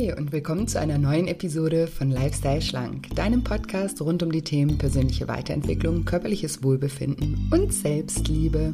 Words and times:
Hi 0.00 0.14
und 0.14 0.32
willkommen 0.32 0.66
zu 0.66 0.80
einer 0.80 0.96
neuen 0.96 1.28
Episode 1.28 1.86
von 1.86 2.10
Lifestyle 2.10 2.62
Schlank, 2.62 3.14
deinem 3.16 3.44
Podcast 3.44 4.00
rund 4.00 4.22
um 4.22 4.32
die 4.32 4.40
Themen 4.40 4.78
persönliche 4.78 5.28
Weiterentwicklung, 5.28 6.06
körperliches 6.06 6.62
Wohlbefinden 6.62 7.50
und 7.52 7.70
Selbstliebe. 7.70 8.72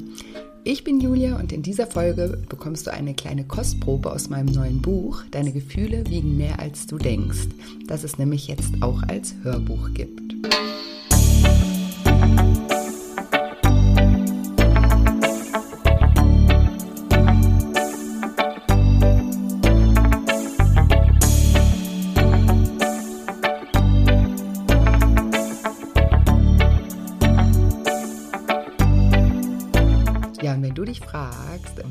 Ich 0.63 0.85
bin 0.85 1.01
Julia 1.01 1.37
und 1.37 1.51
in 1.51 1.65
dieser 1.65 1.89
Folge 1.89 2.41
bekommst 2.49 2.87
du 2.87 2.93
eine 2.93 3.15
kleine 3.15 3.45
Kostprobe 3.45 4.13
aus 4.13 4.29
meinem 4.29 4.55
neuen 4.55 4.81
Buch 4.81 5.25
Deine 5.33 5.51
Gefühle 5.51 6.05
wiegen 6.07 6.37
mehr 6.37 6.61
als 6.61 6.87
du 6.87 6.97
denkst, 6.97 7.49
das 7.89 8.05
es 8.05 8.19
nämlich 8.19 8.47
jetzt 8.47 8.81
auch 8.81 9.03
als 9.03 9.35
Hörbuch 9.43 9.95
gibt. 9.95 10.26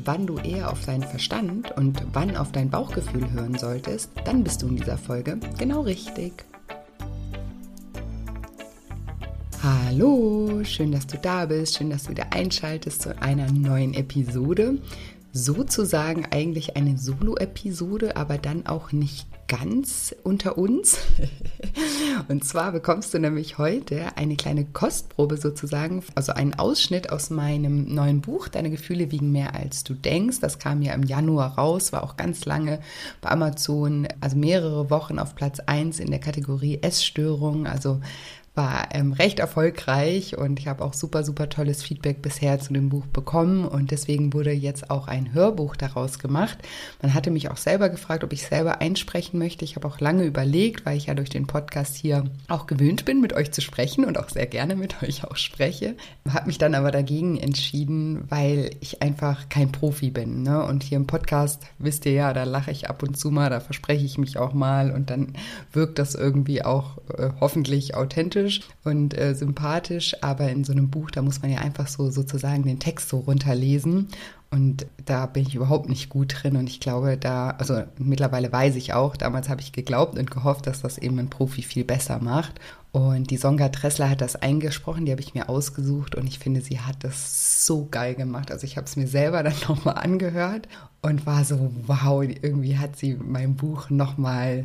Wann 0.06 0.26
du 0.26 0.38
eher 0.38 0.70
auf 0.70 0.86
deinen 0.86 1.02
Verstand 1.02 1.72
und 1.72 2.00
wann 2.12 2.36
auf 2.36 2.52
dein 2.52 2.70
Bauchgefühl 2.70 3.30
hören 3.32 3.58
solltest, 3.58 4.10
dann 4.24 4.44
bist 4.44 4.62
du 4.62 4.68
in 4.68 4.76
dieser 4.76 4.98
Folge 4.98 5.38
genau 5.58 5.80
richtig. 5.82 6.44
Hallo, 9.62 10.62
schön, 10.62 10.92
dass 10.92 11.06
du 11.08 11.18
da 11.18 11.46
bist, 11.46 11.76
schön, 11.76 11.90
dass 11.90 12.04
du 12.04 12.10
wieder 12.10 12.32
einschaltest 12.32 13.02
zu 13.02 13.20
einer 13.20 13.50
neuen 13.50 13.94
Episode 13.94 14.78
sozusagen 15.36 16.26
eigentlich 16.30 16.76
eine 16.76 16.96
Solo-Episode, 16.96 18.16
aber 18.16 18.38
dann 18.38 18.66
auch 18.66 18.90
nicht 18.90 19.26
ganz 19.48 20.14
unter 20.24 20.56
uns. 20.56 20.98
Und 22.28 22.44
zwar 22.44 22.72
bekommst 22.72 23.12
du 23.12 23.18
nämlich 23.18 23.58
heute 23.58 24.16
eine 24.16 24.36
kleine 24.36 24.64
Kostprobe 24.64 25.36
sozusagen, 25.36 26.02
also 26.14 26.32
einen 26.32 26.54
Ausschnitt 26.54 27.10
aus 27.10 27.30
meinem 27.30 27.94
neuen 27.94 28.22
Buch, 28.22 28.48
Deine 28.48 28.70
Gefühle 28.70 29.12
wiegen 29.12 29.30
mehr 29.30 29.54
als 29.54 29.84
du 29.84 29.94
denkst. 29.94 30.40
Das 30.40 30.58
kam 30.58 30.80
ja 30.80 30.94
im 30.94 31.02
Januar 31.02 31.58
raus, 31.58 31.92
war 31.92 32.02
auch 32.02 32.16
ganz 32.16 32.46
lange 32.46 32.80
bei 33.20 33.30
Amazon, 33.30 34.08
also 34.20 34.36
mehrere 34.36 34.88
Wochen 34.90 35.18
auf 35.18 35.34
Platz 35.34 35.60
1 35.60 36.00
in 36.00 36.10
der 36.10 36.20
Kategorie 36.20 36.78
Essstörung. 36.80 37.66
Also 37.66 38.00
war 38.56 38.88
ähm, 38.92 39.12
recht 39.12 39.38
erfolgreich 39.38 40.36
und 40.36 40.58
ich 40.58 40.66
habe 40.66 40.82
auch 40.82 40.94
super, 40.94 41.22
super 41.22 41.48
tolles 41.48 41.82
Feedback 41.82 42.22
bisher 42.22 42.58
zu 42.58 42.72
dem 42.72 42.88
Buch 42.88 43.06
bekommen 43.06 43.66
und 43.66 43.90
deswegen 43.90 44.32
wurde 44.32 44.50
jetzt 44.52 44.90
auch 44.90 45.08
ein 45.08 45.34
Hörbuch 45.34 45.76
daraus 45.76 46.18
gemacht. 46.18 46.58
Man 47.02 47.12
hatte 47.12 47.30
mich 47.30 47.50
auch 47.50 47.58
selber 47.58 47.90
gefragt, 47.90 48.24
ob 48.24 48.32
ich 48.32 48.42
selber 48.42 48.80
einsprechen 48.80 49.38
möchte. 49.38 49.64
Ich 49.64 49.76
habe 49.76 49.86
auch 49.86 50.00
lange 50.00 50.24
überlegt, 50.24 50.86
weil 50.86 50.96
ich 50.96 51.06
ja 51.06 51.14
durch 51.14 51.28
den 51.28 51.46
Podcast 51.46 51.96
hier 51.96 52.24
auch 52.48 52.66
gewöhnt 52.66 53.04
bin, 53.04 53.20
mit 53.20 53.34
euch 53.34 53.52
zu 53.52 53.60
sprechen 53.60 54.04
und 54.06 54.18
auch 54.18 54.30
sehr 54.30 54.46
gerne 54.46 54.74
mit 54.74 55.02
euch 55.02 55.24
auch 55.24 55.36
spreche. 55.36 55.94
Habe 56.26 56.46
mich 56.46 56.58
dann 56.58 56.74
aber 56.74 56.90
dagegen 56.90 57.36
entschieden, 57.36 58.24
weil 58.30 58.70
ich 58.80 59.02
einfach 59.02 59.50
kein 59.50 59.70
Profi 59.70 60.10
bin. 60.10 60.42
Ne? 60.42 60.64
Und 60.64 60.82
hier 60.82 60.96
im 60.96 61.06
Podcast, 61.06 61.62
wisst 61.78 62.06
ihr 62.06 62.12
ja, 62.12 62.32
da 62.32 62.44
lache 62.44 62.70
ich 62.70 62.88
ab 62.88 63.02
und 63.02 63.18
zu 63.18 63.30
mal, 63.30 63.50
da 63.50 63.60
verspreche 63.60 64.06
ich 64.06 64.16
mich 64.16 64.38
auch 64.38 64.54
mal 64.54 64.92
und 64.92 65.10
dann 65.10 65.34
wirkt 65.72 65.98
das 65.98 66.14
irgendwie 66.14 66.64
auch 66.64 66.98
äh, 67.18 67.30
hoffentlich 67.38 67.94
authentisch 67.94 68.45
sympathisch 68.46 68.60
und 68.84 69.18
äh, 69.18 69.34
sympathisch, 69.34 70.16
aber 70.22 70.50
in 70.50 70.64
so 70.64 70.72
einem 70.72 70.90
Buch, 70.90 71.10
da 71.10 71.22
muss 71.22 71.42
man 71.42 71.50
ja 71.50 71.58
einfach 71.58 71.88
so 71.88 72.10
sozusagen 72.10 72.64
den 72.64 72.78
Text 72.78 73.08
so 73.08 73.18
runterlesen. 73.18 74.08
Und 74.48 74.86
da 75.04 75.26
bin 75.26 75.42
ich 75.42 75.56
überhaupt 75.56 75.88
nicht 75.88 76.08
gut 76.08 76.36
drin. 76.40 76.56
Und 76.56 76.68
ich 76.68 76.78
glaube, 76.78 77.16
da, 77.16 77.50
also 77.50 77.82
mittlerweile 77.98 78.50
weiß 78.50 78.76
ich 78.76 78.94
auch, 78.94 79.16
damals 79.16 79.48
habe 79.48 79.60
ich 79.60 79.72
geglaubt 79.72 80.16
und 80.16 80.30
gehofft, 80.30 80.68
dass 80.68 80.82
das 80.82 80.98
eben 80.98 81.18
ein 81.18 81.30
Profi 81.30 81.62
viel 81.62 81.84
besser 81.84 82.20
macht. 82.20 82.60
Und 82.92 83.30
die 83.30 83.36
Songa 83.36 83.68
Dressler 83.68 84.08
hat 84.08 84.20
das 84.20 84.36
eingesprochen, 84.36 85.04
die 85.04 85.12
habe 85.12 85.20
ich 85.20 85.34
mir 85.34 85.48
ausgesucht 85.50 86.14
und 86.14 86.26
ich 86.26 86.38
finde, 86.38 86.62
sie 86.62 86.80
hat 86.80 86.96
das 87.02 87.66
so 87.66 87.86
geil 87.90 88.14
gemacht. 88.14 88.50
Also 88.50 88.64
ich 88.64 88.76
habe 88.78 88.86
es 88.86 88.96
mir 88.96 89.08
selber 89.08 89.42
dann 89.42 89.56
nochmal 89.68 89.96
angehört 89.96 90.68
und 91.02 91.26
war 91.26 91.44
so, 91.44 91.70
wow, 91.86 92.22
irgendwie 92.22 92.78
hat 92.78 92.96
sie 92.96 93.14
mein 93.16 93.56
Buch 93.56 93.90
nochmal, 93.90 94.64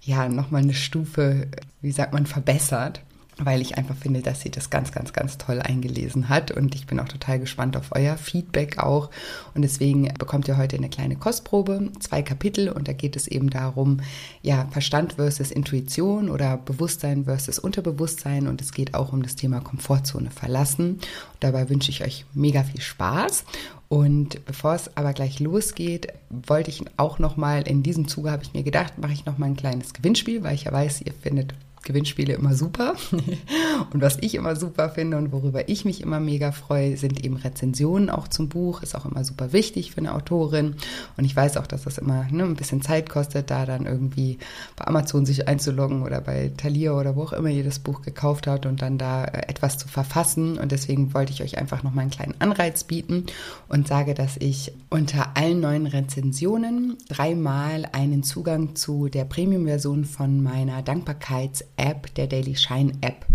ja, 0.00 0.28
nochmal 0.28 0.62
eine 0.62 0.74
Stufe, 0.74 1.46
wie 1.80 1.92
sagt 1.92 2.14
man, 2.14 2.26
verbessert 2.26 3.02
weil 3.40 3.60
ich 3.60 3.78
einfach 3.78 3.96
finde, 3.96 4.20
dass 4.20 4.40
sie 4.40 4.50
das 4.50 4.70
ganz, 4.70 4.92
ganz, 4.92 5.12
ganz 5.12 5.38
toll 5.38 5.60
eingelesen 5.60 6.28
hat. 6.28 6.50
Und 6.50 6.74
ich 6.74 6.86
bin 6.86 6.98
auch 6.98 7.08
total 7.08 7.38
gespannt 7.38 7.76
auf 7.76 7.90
euer 7.92 8.16
Feedback 8.16 8.78
auch. 8.78 9.10
Und 9.54 9.62
deswegen 9.62 10.12
bekommt 10.18 10.48
ihr 10.48 10.56
heute 10.56 10.76
eine 10.76 10.88
kleine 10.88 11.16
Kostprobe, 11.16 11.90
zwei 12.00 12.22
Kapitel. 12.22 12.68
Und 12.68 12.88
da 12.88 12.92
geht 12.92 13.16
es 13.16 13.28
eben 13.28 13.50
darum, 13.50 13.98
ja, 14.42 14.66
Verstand 14.70 15.14
versus 15.14 15.50
Intuition 15.50 16.30
oder 16.30 16.56
Bewusstsein 16.56 17.24
versus 17.24 17.58
Unterbewusstsein. 17.58 18.48
Und 18.48 18.60
es 18.60 18.72
geht 18.72 18.94
auch 18.94 19.12
um 19.12 19.22
das 19.22 19.36
Thema 19.36 19.60
Komfortzone 19.60 20.30
verlassen. 20.30 20.94
Und 20.94 21.00
dabei 21.40 21.70
wünsche 21.70 21.90
ich 21.90 22.02
euch 22.02 22.24
mega 22.34 22.64
viel 22.64 22.80
Spaß. 22.80 23.44
Und 23.88 24.44
bevor 24.44 24.74
es 24.74 24.96
aber 24.96 25.14
gleich 25.14 25.40
losgeht, 25.40 26.08
wollte 26.28 26.70
ich 26.70 26.84
auch 26.98 27.18
noch 27.18 27.36
mal 27.36 27.66
in 27.66 27.82
diesem 27.82 28.06
Zuge 28.06 28.30
habe 28.30 28.42
ich 28.42 28.52
mir 28.52 28.62
gedacht, 28.62 28.98
mache 28.98 29.12
ich 29.12 29.24
noch 29.24 29.38
mal 29.38 29.46
ein 29.46 29.56
kleines 29.56 29.94
Gewinnspiel, 29.94 30.42
weil 30.42 30.54
ich 30.54 30.64
ja 30.64 30.72
weiß, 30.72 31.00
ihr 31.02 31.14
findet 31.14 31.54
Gewinnspiele 31.82 32.34
immer 32.34 32.54
super. 32.54 32.94
und 33.92 34.02
was 34.02 34.18
ich 34.20 34.34
immer 34.34 34.56
super 34.56 34.90
finde 34.90 35.16
und 35.16 35.32
worüber 35.32 35.68
ich 35.68 35.84
mich 35.84 36.00
immer 36.00 36.20
mega 36.20 36.52
freue, 36.52 36.96
sind 36.96 37.24
eben 37.24 37.36
Rezensionen 37.36 38.10
auch 38.10 38.28
zum 38.28 38.48
Buch. 38.48 38.82
Ist 38.82 38.94
auch 38.94 39.06
immer 39.06 39.24
super 39.24 39.52
wichtig 39.52 39.92
für 39.92 39.98
eine 39.98 40.14
Autorin. 40.14 40.74
Und 41.16 41.24
ich 41.24 41.34
weiß 41.34 41.56
auch, 41.56 41.66
dass 41.66 41.84
das 41.84 41.98
immer 41.98 42.26
ne, 42.30 42.44
ein 42.44 42.56
bisschen 42.56 42.82
Zeit 42.82 43.08
kostet, 43.08 43.50
da 43.50 43.66
dann 43.66 43.86
irgendwie 43.86 44.38
bei 44.76 44.86
Amazon 44.86 45.26
sich 45.26 45.48
einzuloggen 45.48 46.02
oder 46.02 46.20
bei 46.20 46.52
Thalia 46.56 46.92
oder 46.92 47.16
wo 47.16 47.22
auch 47.22 47.32
immer 47.32 47.50
ihr 47.50 47.64
das 47.64 47.78
Buch 47.78 48.02
gekauft 48.02 48.46
habt 48.46 48.66
und 48.66 48.82
dann 48.82 48.98
da 48.98 49.24
äh, 49.24 49.48
etwas 49.48 49.78
zu 49.78 49.88
verfassen. 49.88 50.58
Und 50.58 50.72
deswegen 50.72 51.14
wollte 51.14 51.32
ich 51.32 51.42
euch 51.42 51.58
einfach 51.58 51.82
nochmal 51.82 52.02
einen 52.02 52.10
kleinen 52.10 52.34
Anreiz 52.40 52.84
bieten 52.84 53.26
und 53.68 53.88
sage, 53.88 54.14
dass 54.14 54.36
ich 54.36 54.72
unter 54.90 55.36
allen 55.36 55.60
neuen 55.60 55.86
Rezensionen 55.86 56.96
dreimal 57.08 57.86
einen 57.92 58.22
Zugang 58.22 58.74
zu 58.74 59.08
der 59.08 59.24
Premium-Version 59.24 60.04
von 60.04 60.42
meiner 60.42 60.82
Dankbarkeits- 60.82 61.64
App, 61.78 62.14
der 62.14 62.26
Daily 62.26 62.56
Shine 62.56 62.92
App, 63.00 63.26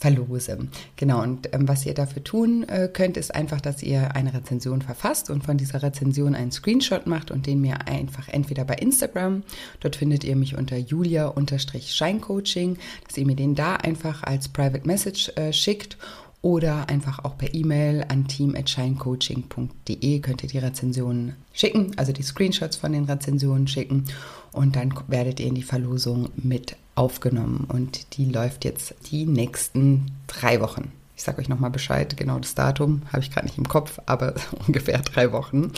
verlose. 0.00 0.58
Genau, 0.96 1.22
und 1.22 1.54
ähm, 1.54 1.68
was 1.68 1.84
ihr 1.84 1.92
dafür 1.92 2.24
tun 2.24 2.66
äh, 2.68 2.88
könnt, 2.90 3.18
ist 3.18 3.34
einfach, 3.34 3.60
dass 3.60 3.82
ihr 3.82 4.16
eine 4.16 4.32
Rezension 4.32 4.80
verfasst 4.80 5.28
und 5.28 5.44
von 5.44 5.58
dieser 5.58 5.82
Rezension 5.82 6.34
einen 6.34 6.52
Screenshot 6.52 7.06
macht 7.06 7.30
und 7.30 7.46
den 7.46 7.60
mir 7.60 7.86
einfach 7.86 8.28
entweder 8.28 8.64
bei 8.64 8.76
Instagram, 8.76 9.42
dort 9.80 9.96
findet 9.96 10.24
ihr 10.24 10.36
mich 10.36 10.56
unter 10.56 10.78
julia-scheincoaching, 10.78 12.78
dass 13.06 13.18
ihr 13.18 13.26
mir 13.26 13.36
den 13.36 13.54
da 13.54 13.76
einfach 13.76 14.22
als 14.22 14.48
Private 14.48 14.86
Message 14.86 15.30
äh, 15.36 15.52
schickt 15.52 15.98
oder 16.42 16.88
einfach 16.88 17.24
auch 17.24 17.36
per 17.36 17.52
E-Mail 17.54 18.04
an 18.08 18.26
team.shinecoaching.de 18.26 20.20
könnt 20.20 20.42
ihr 20.42 20.48
die 20.48 20.58
Rezensionen 20.58 21.36
schicken, 21.52 21.92
also 21.96 22.12
die 22.12 22.22
Screenshots 22.22 22.76
von 22.76 22.92
den 22.92 23.04
Rezensionen 23.04 23.68
schicken 23.68 24.04
und 24.52 24.76
dann 24.76 24.94
werdet 25.08 25.40
ihr 25.40 25.46
in 25.46 25.54
die 25.54 25.62
Verlosung 25.62 26.30
mit 26.36 26.76
aufgenommen 26.94 27.66
und 27.68 28.16
die 28.16 28.24
läuft 28.24 28.64
jetzt 28.64 28.94
die 29.10 29.26
nächsten 29.26 30.12
drei 30.26 30.60
Wochen. 30.60 30.92
Ich 31.16 31.22
sage 31.22 31.40
euch 31.40 31.50
nochmal 31.50 31.70
Bescheid, 31.70 32.16
genau 32.16 32.38
das 32.38 32.54
Datum 32.54 33.02
habe 33.12 33.22
ich 33.22 33.30
gerade 33.30 33.46
nicht 33.46 33.58
im 33.58 33.68
Kopf, 33.68 34.00
aber 34.06 34.34
ungefähr 34.66 34.98
drei 35.00 35.32
Wochen. 35.32 35.72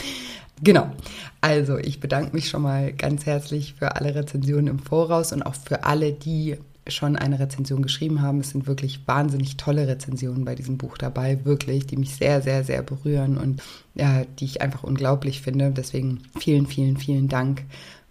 Genau. 0.62 0.92
Also 1.40 1.78
ich 1.78 1.98
bedanke 1.98 2.34
mich 2.34 2.48
schon 2.48 2.62
mal 2.62 2.92
ganz 2.92 3.26
herzlich 3.26 3.74
für 3.74 3.96
alle 3.96 4.14
Rezensionen 4.14 4.68
im 4.68 4.78
Voraus 4.78 5.32
und 5.32 5.42
auch 5.42 5.56
für 5.56 5.82
alle, 5.82 6.12
die 6.12 6.56
schon 6.88 7.16
eine 7.16 7.38
Rezension 7.38 7.82
geschrieben 7.82 8.22
haben. 8.22 8.40
Es 8.40 8.50
sind 8.50 8.66
wirklich 8.66 9.06
wahnsinnig 9.06 9.56
tolle 9.56 9.86
Rezensionen 9.86 10.44
bei 10.44 10.54
diesem 10.54 10.78
Buch 10.78 10.98
dabei, 10.98 11.44
wirklich, 11.44 11.86
die 11.86 11.96
mich 11.96 12.16
sehr, 12.16 12.42
sehr, 12.42 12.64
sehr 12.64 12.82
berühren 12.82 13.38
und 13.38 13.62
ja, 13.94 14.24
die 14.38 14.44
ich 14.44 14.62
einfach 14.62 14.82
unglaublich 14.82 15.40
finde. 15.40 15.70
Deswegen 15.70 16.22
vielen, 16.38 16.66
vielen, 16.66 16.96
vielen 16.96 17.28
Dank 17.28 17.64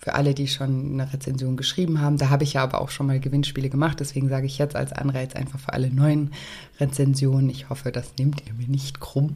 für 0.04 0.16
alle, 0.16 0.34
die 0.34 0.48
schon 0.48 0.94
eine 0.94 1.14
Rezension 1.14 1.56
geschrieben 1.56 2.02
haben. 2.02 2.18
Da 2.18 2.30
habe 2.30 2.44
ich 2.44 2.54
ja 2.54 2.64
aber 2.64 2.82
auch 2.82 2.90
schon 2.90 3.06
mal 3.06 3.20
Gewinnspiele 3.20 3.70
gemacht. 3.70 4.00
Deswegen 4.00 4.30
sage 4.30 4.48
ich 4.48 4.58
jetzt 4.58 4.76
als 4.76 4.92
Anreiz 4.92 5.36
einfach 5.36 5.60
für 5.60 5.74
alle 5.74 5.92
neuen 5.92 6.32
Rezensionen. 6.80 7.52
Ich 7.52 7.70
hoffe, 7.70 7.92
das 7.92 8.14
nehmt 8.18 8.42
ihr 8.48 8.54
mir 8.56 8.68
nicht 8.68 9.00
krumm. 9.00 9.36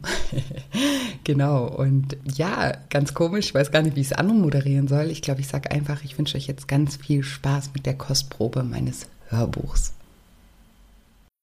genau. 1.24 1.68
Und 1.68 2.16
ja, 2.24 2.72
ganz 2.90 3.14
komisch. 3.14 3.46
Ich 3.46 3.54
weiß 3.54 3.70
gar 3.70 3.82
nicht, 3.82 3.94
wie 3.94 4.00
ich 4.00 4.08
es 4.08 4.12
anmoderieren 4.12 4.88
soll. 4.88 5.10
Ich 5.12 5.22
glaube, 5.22 5.40
ich 5.40 5.46
sage 5.46 5.70
einfach, 5.70 6.02
ich 6.02 6.18
wünsche 6.18 6.36
euch 6.36 6.48
jetzt 6.48 6.66
ganz 6.66 6.96
viel 6.96 7.22
Spaß 7.22 7.70
mit 7.72 7.86
der 7.86 7.94
Kostprobe 7.94 8.64
meines 8.64 9.06
Hörbuchs. 9.28 9.92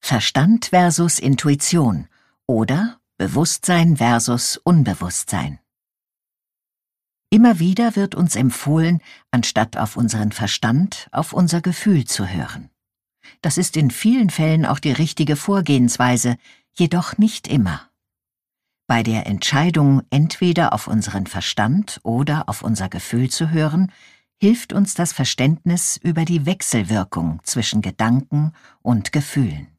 Verstand 0.02 0.66
versus 0.66 1.18
Intuition 1.18 2.08
oder 2.46 2.98
Bewusstsein 3.18 3.96
versus 3.96 4.60
Unbewusstsein. 4.66 5.60
Immer 7.34 7.58
wieder 7.58 7.96
wird 7.96 8.14
uns 8.14 8.36
empfohlen, 8.36 9.02
anstatt 9.32 9.76
auf 9.76 9.98
unseren 9.98 10.32
Verstand, 10.32 11.08
auf 11.12 11.34
unser 11.34 11.62
Gefühl 11.62 12.06
zu 12.06 12.28
hören. 12.28 12.70
Das 13.42 13.58
ist 13.58 13.76
in 13.76 13.90
vielen 13.90 14.30
Fällen 14.30 14.68
auch 14.68 14.78
die 14.78 14.92
richtige 14.92 15.36
Vorgehensweise, 15.36 16.38
jedoch 16.76 17.18
nicht 17.18 17.48
immer. 17.48 17.90
Bei 18.86 19.02
der 19.02 19.26
Entscheidung, 19.26 20.04
entweder 20.12 20.74
auf 20.74 20.88
unseren 20.88 21.26
Verstand 21.26 22.00
oder 22.04 22.50
auf 22.50 22.62
unser 22.62 22.88
Gefühl 22.88 23.32
zu 23.32 23.50
hören, 23.50 23.92
hilft 24.40 24.72
uns 24.72 24.94
das 24.94 25.12
Verständnis 25.12 25.98
über 25.98 26.26
die 26.26 26.46
Wechselwirkung 26.46 27.40
zwischen 27.42 27.82
Gedanken 27.82 28.54
und 28.84 29.12
Gefühlen. 29.12 29.73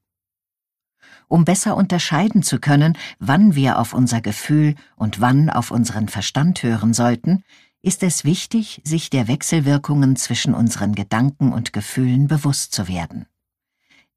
Um 1.28 1.44
besser 1.44 1.76
unterscheiden 1.76 2.42
zu 2.42 2.58
können, 2.58 2.96
wann 3.18 3.54
wir 3.54 3.78
auf 3.78 3.94
unser 3.94 4.20
Gefühl 4.20 4.74
und 4.96 5.20
wann 5.20 5.50
auf 5.50 5.70
unseren 5.70 6.08
Verstand 6.08 6.62
hören 6.62 6.94
sollten, 6.94 7.42
ist 7.82 8.02
es 8.02 8.24
wichtig, 8.24 8.80
sich 8.84 9.10
der 9.10 9.28
Wechselwirkungen 9.28 10.16
zwischen 10.16 10.54
unseren 10.54 10.94
Gedanken 10.94 11.52
und 11.52 11.72
Gefühlen 11.72 12.28
bewusst 12.28 12.72
zu 12.72 12.88
werden. 12.88 13.26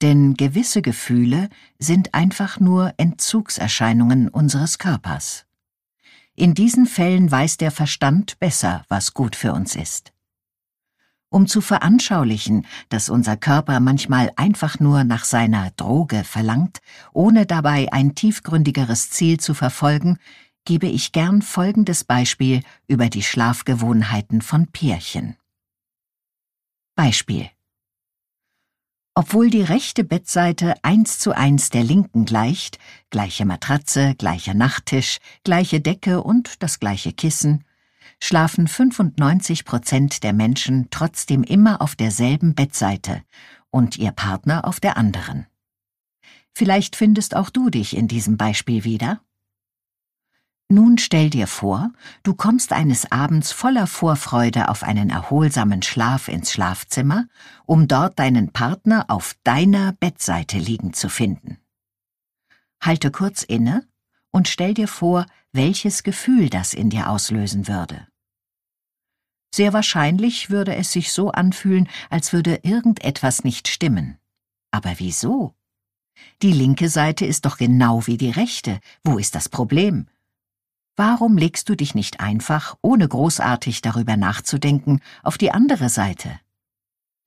Denn 0.01 0.35
gewisse 0.35 0.81
Gefühle 0.81 1.49
sind 1.79 2.13
einfach 2.13 2.59
nur 2.59 2.93
Entzugserscheinungen 2.97 4.29
unseres 4.29 4.77
Körpers. 4.77 5.45
In 6.35 6.53
diesen 6.53 6.85
Fällen 6.85 7.31
weiß 7.31 7.57
der 7.57 7.71
Verstand 7.71 8.39
besser, 8.39 8.83
was 8.89 9.13
gut 9.13 9.35
für 9.35 9.53
uns 9.53 9.75
ist. 9.75 10.13
Um 11.29 11.47
zu 11.47 11.59
veranschaulichen, 11.61 12.65
dass 12.89 13.09
unser 13.09 13.35
Körper 13.35 13.79
manchmal 13.79 14.31
einfach 14.37 14.79
nur 14.79 15.03
nach 15.03 15.25
seiner 15.25 15.71
Droge 15.71 16.23
verlangt, 16.23 16.79
ohne 17.13 17.45
dabei 17.45 17.91
ein 17.91 18.15
tiefgründigeres 18.15 19.09
Ziel 19.09 19.39
zu 19.39 19.53
verfolgen, 19.53 20.17
gebe 20.63 20.87
ich 20.87 21.11
gern 21.11 21.41
folgendes 21.41 22.03
Beispiel 22.03 22.61
über 22.87 23.09
die 23.09 23.23
Schlafgewohnheiten 23.23 24.41
von 24.41 24.67
Pärchen. 24.67 25.35
Beispiel 26.95 27.49
obwohl 29.17 29.49
die 29.49 29.63
rechte 29.63 30.03
Bettseite 30.03 30.75
eins 30.83 31.17
zu 31.17 31.35
eins 31.35 31.71
der 31.71 31.83
linken 31.83 32.25
gleicht, 32.25 32.77
gleiche 33.09 33.45
Matratze, 33.45 34.13
gleicher 34.13 34.53
Nachttisch, 34.53 35.17
gleiche 35.43 35.81
Decke 35.81 36.21
und 36.21 36.61
das 36.61 36.79
gleiche 36.79 37.13
Kissen, 37.13 37.63
schlafen 38.21 38.67
95 38.67 39.65
Prozent 39.65 40.23
der 40.23 40.33
Menschen 40.33 40.87
trotzdem 40.89 41.43
immer 41.43 41.81
auf 41.81 41.95
derselben 41.95 42.55
Bettseite 42.55 43.21
und 43.69 43.97
ihr 43.97 44.11
Partner 44.11 44.65
auf 44.65 44.79
der 44.79 44.97
anderen. 44.97 45.45
Vielleicht 46.53 46.95
findest 46.95 47.35
auch 47.35 47.49
du 47.49 47.69
dich 47.69 47.95
in 47.95 48.07
diesem 48.07 48.37
Beispiel 48.37 48.83
wieder? 48.83 49.21
Nun 50.69 50.97
stell 50.97 51.29
dir 51.29 51.47
vor, 51.47 51.93
du 52.23 52.33
kommst 52.33 52.73
eines 52.73 53.09
Abends 53.09 53.53
voller 53.53 53.87
Vorfreude 53.87 54.67
auf 54.67 54.83
einen 54.83 55.09
erholsamen 55.09 55.81
Schlaf 55.81 56.27
ins 56.27 56.51
Schlafzimmer, 56.51 57.27
um 57.65 57.87
dort 57.87 58.19
deinen 58.19 58.51
Partner 58.51 59.05
auf 59.07 59.35
deiner 59.43 59.93
Bettseite 59.93 60.57
liegen 60.57 60.91
zu 60.93 61.07
finden. 61.07 61.57
Halte 62.81 63.11
kurz 63.11 63.43
inne 63.43 63.87
und 64.31 64.49
stell 64.49 64.73
dir 64.73 64.89
vor, 64.89 65.25
welches 65.53 66.03
Gefühl 66.03 66.49
das 66.49 66.73
in 66.73 66.89
dir 66.89 67.09
auslösen 67.09 67.67
würde. 67.67 68.07
Sehr 69.53 69.73
wahrscheinlich 69.73 70.49
würde 70.49 70.75
es 70.75 70.91
sich 70.91 71.11
so 71.11 71.31
anfühlen, 71.31 71.89
als 72.09 72.33
würde 72.33 72.59
irgendetwas 72.63 73.43
nicht 73.43 73.67
stimmen. 73.67 74.17
Aber 74.71 74.95
wieso? 74.97 75.55
Die 76.41 76.51
linke 76.51 76.89
Seite 76.89 77.25
ist 77.25 77.45
doch 77.45 77.57
genau 77.57 78.05
wie 78.07 78.17
die 78.17 78.29
rechte. 78.29 78.79
Wo 79.03 79.17
ist 79.17 79.35
das 79.35 79.49
Problem? 79.49 80.07
Warum 80.95 81.37
legst 81.37 81.69
du 81.69 81.75
dich 81.75 81.95
nicht 81.95 82.19
einfach, 82.19 82.75
ohne 82.81 83.07
großartig 83.07 83.81
darüber 83.81 84.17
nachzudenken, 84.17 84.99
auf 85.23 85.37
die 85.37 85.51
andere 85.51 85.89
Seite? 85.89 86.39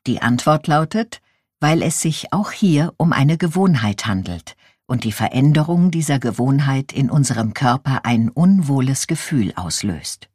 Die 0.06 0.22
Antwort 0.22 0.66
lautet, 0.66 1.20
weil 1.60 1.82
es 1.82 2.00
sich 2.00 2.32
auch 2.32 2.50
hier 2.50 2.92
um 2.96 3.12
eine 3.12 3.38
Gewohnheit 3.38 4.06
handelt 4.06 4.56
und 4.90 5.04
die 5.04 5.12
Veränderung 5.12 5.92
dieser 5.92 6.18
Gewohnheit 6.18 6.92
in 6.92 7.10
unserem 7.10 7.54
Körper 7.54 8.04
ein 8.04 8.28
unwohles 8.28 9.06
Gefühl 9.06 9.52
auslöst. 9.54 10.28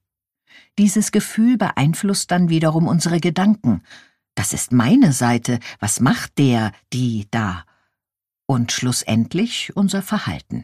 Dieses 0.78 1.12
Gefühl 1.12 1.58
beeinflusst 1.58 2.32
dann 2.32 2.48
wiederum 2.48 2.88
unsere 2.88 3.20
Gedanken. 3.20 3.82
Das 4.34 4.54
ist 4.54 4.72
meine 4.72 5.12
Seite, 5.12 5.60
was 5.82 6.00
macht 6.00 6.38
der, 6.38 6.72
die, 6.94 7.28
da? 7.32 7.66
Und 8.46 8.72
schlussendlich 8.72 9.76
unser 9.76 10.02
Verhalten. 10.02 10.64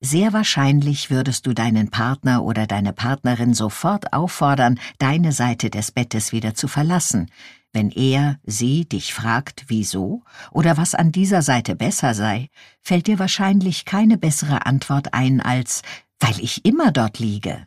Sehr 0.00 0.32
wahrscheinlich 0.32 1.10
würdest 1.10 1.48
du 1.48 1.54
deinen 1.54 1.90
Partner 1.90 2.44
oder 2.44 2.68
deine 2.68 2.92
Partnerin 2.92 3.52
sofort 3.52 4.12
auffordern, 4.12 4.78
deine 4.98 5.32
Seite 5.32 5.70
des 5.70 5.90
Bettes 5.90 6.30
wieder 6.30 6.54
zu 6.54 6.68
verlassen, 6.68 7.32
wenn 7.76 7.90
er, 7.90 8.40
sie 8.42 8.88
dich 8.88 9.12
fragt, 9.12 9.66
wieso 9.68 10.22
oder 10.50 10.78
was 10.78 10.94
an 10.94 11.12
dieser 11.12 11.42
Seite 11.42 11.76
besser 11.76 12.14
sei, 12.14 12.48
fällt 12.80 13.06
dir 13.06 13.18
wahrscheinlich 13.18 13.84
keine 13.84 14.16
bessere 14.16 14.64
Antwort 14.64 15.12
ein 15.12 15.42
als 15.42 15.82
weil 16.18 16.40
ich 16.40 16.64
immer 16.64 16.90
dort 16.90 17.18
liege. 17.18 17.66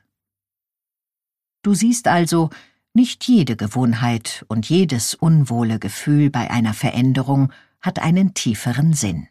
Du 1.62 1.76
siehst 1.76 2.08
also, 2.08 2.50
nicht 2.96 3.24
jede 3.26 3.56
Gewohnheit 3.56 4.44
und 4.48 4.68
jedes 4.68 5.14
unwohle 5.14 5.78
Gefühl 5.78 6.32
bei 6.32 6.50
einer 6.50 6.74
Veränderung 6.74 7.52
hat 7.80 8.00
einen 8.00 8.34
tieferen 8.34 8.94
Sinn. 8.94 9.28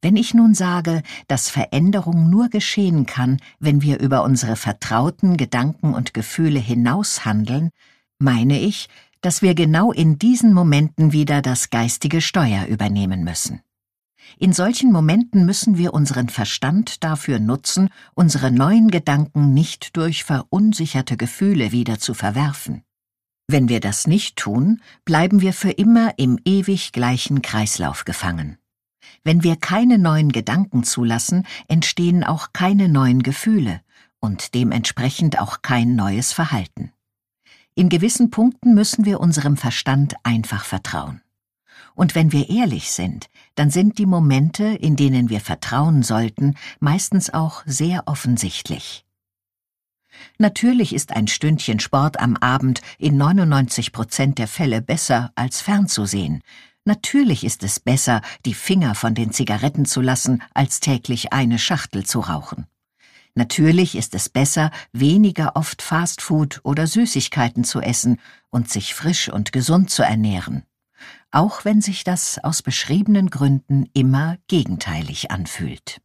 Wenn 0.00 0.16
ich 0.16 0.34
nun 0.34 0.54
sage, 0.54 1.02
dass 1.26 1.50
Veränderung 1.50 2.30
nur 2.30 2.48
geschehen 2.48 3.06
kann, 3.06 3.40
wenn 3.58 3.82
wir 3.82 3.98
über 3.98 4.22
unsere 4.22 4.54
vertrauten 4.54 5.36
Gedanken 5.36 5.94
und 5.94 6.14
Gefühle 6.14 6.60
hinaus 6.60 7.24
handeln, 7.24 7.70
meine 8.18 8.60
ich, 8.60 8.88
dass 9.24 9.40
wir 9.40 9.54
genau 9.54 9.90
in 9.90 10.18
diesen 10.18 10.52
Momenten 10.52 11.12
wieder 11.12 11.40
das 11.40 11.70
geistige 11.70 12.20
Steuer 12.20 12.66
übernehmen 12.66 13.24
müssen. 13.24 13.62
In 14.38 14.52
solchen 14.52 14.92
Momenten 14.92 15.46
müssen 15.46 15.78
wir 15.78 15.94
unseren 15.94 16.28
Verstand 16.28 17.02
dafür 17.02 17.38
nutzen, 17.38 17.88
unsere 18.14 18.50
neuen 18.50 18.90
Gedanken 18.90 19.54
nicht 19.54 19.96
durch 19.96 20.24
verunsicherte 20.24 21.16
Gefühle 21.16 21.72
wieder 21.72 21.98
zu 21.98 22.12
verwerfen. 22.12 22.82
Wenn 23.48 23.70
wir 23.70 23.80
das 23.80 24.06
nicht 24.06 24.36
tun, 24.36 24.82
bleiben 25.06 25.40
wir 25.40 25.54
für 25.54 25.70
immer 25.70 26.18
im 26.18 26.38
ewig 26.44 26.92
gleichen 26.92 27.40
Kreislauf 27.40 28.04
gefangen. 28.04 28.58
Wenn 29.22 29.42
wir 29.42 29.56
keine 29.56 29.98
neuen 29.98 30.32
Gedanken 30.32 30.84
zulassen, 30.84 31.46
entstehen 31.66 32.24
auch 32.24 32.48
keine 32.52 32.90
neuen 32.90 33.22
Gefühle 33.22 33.80
und 34.20 34.52
dementsprechend 34.54 35.38
auch 35.40 35.62
kein 35.62 35.94
neues 35.96 36.34
Verhalten. 36.34 36.93
In 37.74 37.88
gewissen 37.88 38.30
Punkten 38.30 38.74
müssen 38.74 39.04
wir 39.04 39.20
unserem 39.20 39.56
Verstand 39.56 40.14
einfach 40.22 40.64
vertrauen. 40.64 41.22
Und 41.94 42.14
wenn 42.14 42.32
wir 42.32 42.50
ehrlich 42.50 42.90
sind, 42.90 43.26
dann 43.56 43.70
sind 43.70 43.98
die 43.98 44.06
Momente, 44.06 44.64
in 44.64 44.96
denen 44.96 45.28
wir 45.28 45.40
vertrauen 45.40 46.02
sollten, 46.02 46.54
meistens 46.80 47.32
auch 47.32 47.62
sehr 47.66 48.04
offensichtlich. 48.06 49.04
Natürlich 50.38 50.94
ist 50.94 51.12
ein 51.12 51.26
Stündchen 51.26 51.80
Sport 51.80 52.20
am 52.20 52.36
Abend 52.36 52.80
in 52.98 53.16
99 53.16 53.92
Prozent 53.92 54.38
der 54.38 54.48
Fälle 54.48 54.80
besser 54.80 55.32
als 55.34 55.60
fernzusehen, 55.60 56.42
Natürlich 56.86 57.44
ist 57.44 57.62
es 57.62 57.80
besser, 57.80 58.20
die 58.44 58.52
Finger 58.52 58.94
von 58.94 59.14
den 59.14 59.32
Zigaretten 59.32 59.86
zu 59.86 60.02
lassen, 60.02 60.42
als 60.52 60.80
täglich 60.80 61.32
eine 61.32 61.58
Schachtel 61.58 62.04
zu 62.04 62.20
rauchen. 62.20 62.66
Natürlich 63.34 63.96
ist 63.96 64.14
es 64.14 64.28
besser, 64.28 64.70
weniger 64.92 65.56
oft 65.56 65.82
Fastfood 65.82 66.60
oder 66.62 66.86
Süßigkeiten 66.86 67.64
zu 67.64 67.80
essen 67.80 68.20
und 68.50 68.70
sich 68.70 68.94
frisch 68.94 69.28
und 69.28 69.52
gesund 69.52 69.90
zu 69.90 70.04
ernähren, 70.04 70.62
auch 71.32 71.64
wenn 71.64 71.80
sich 71.80 72.04
das 72.04 72.38
aus 72.38 72.62
beschriebenen 72.62 73.30
Gründen 73.30 73.88
immer 73.92 74.38
gegenteilig 74.46 75.32
anfühlt. 75.32 76.00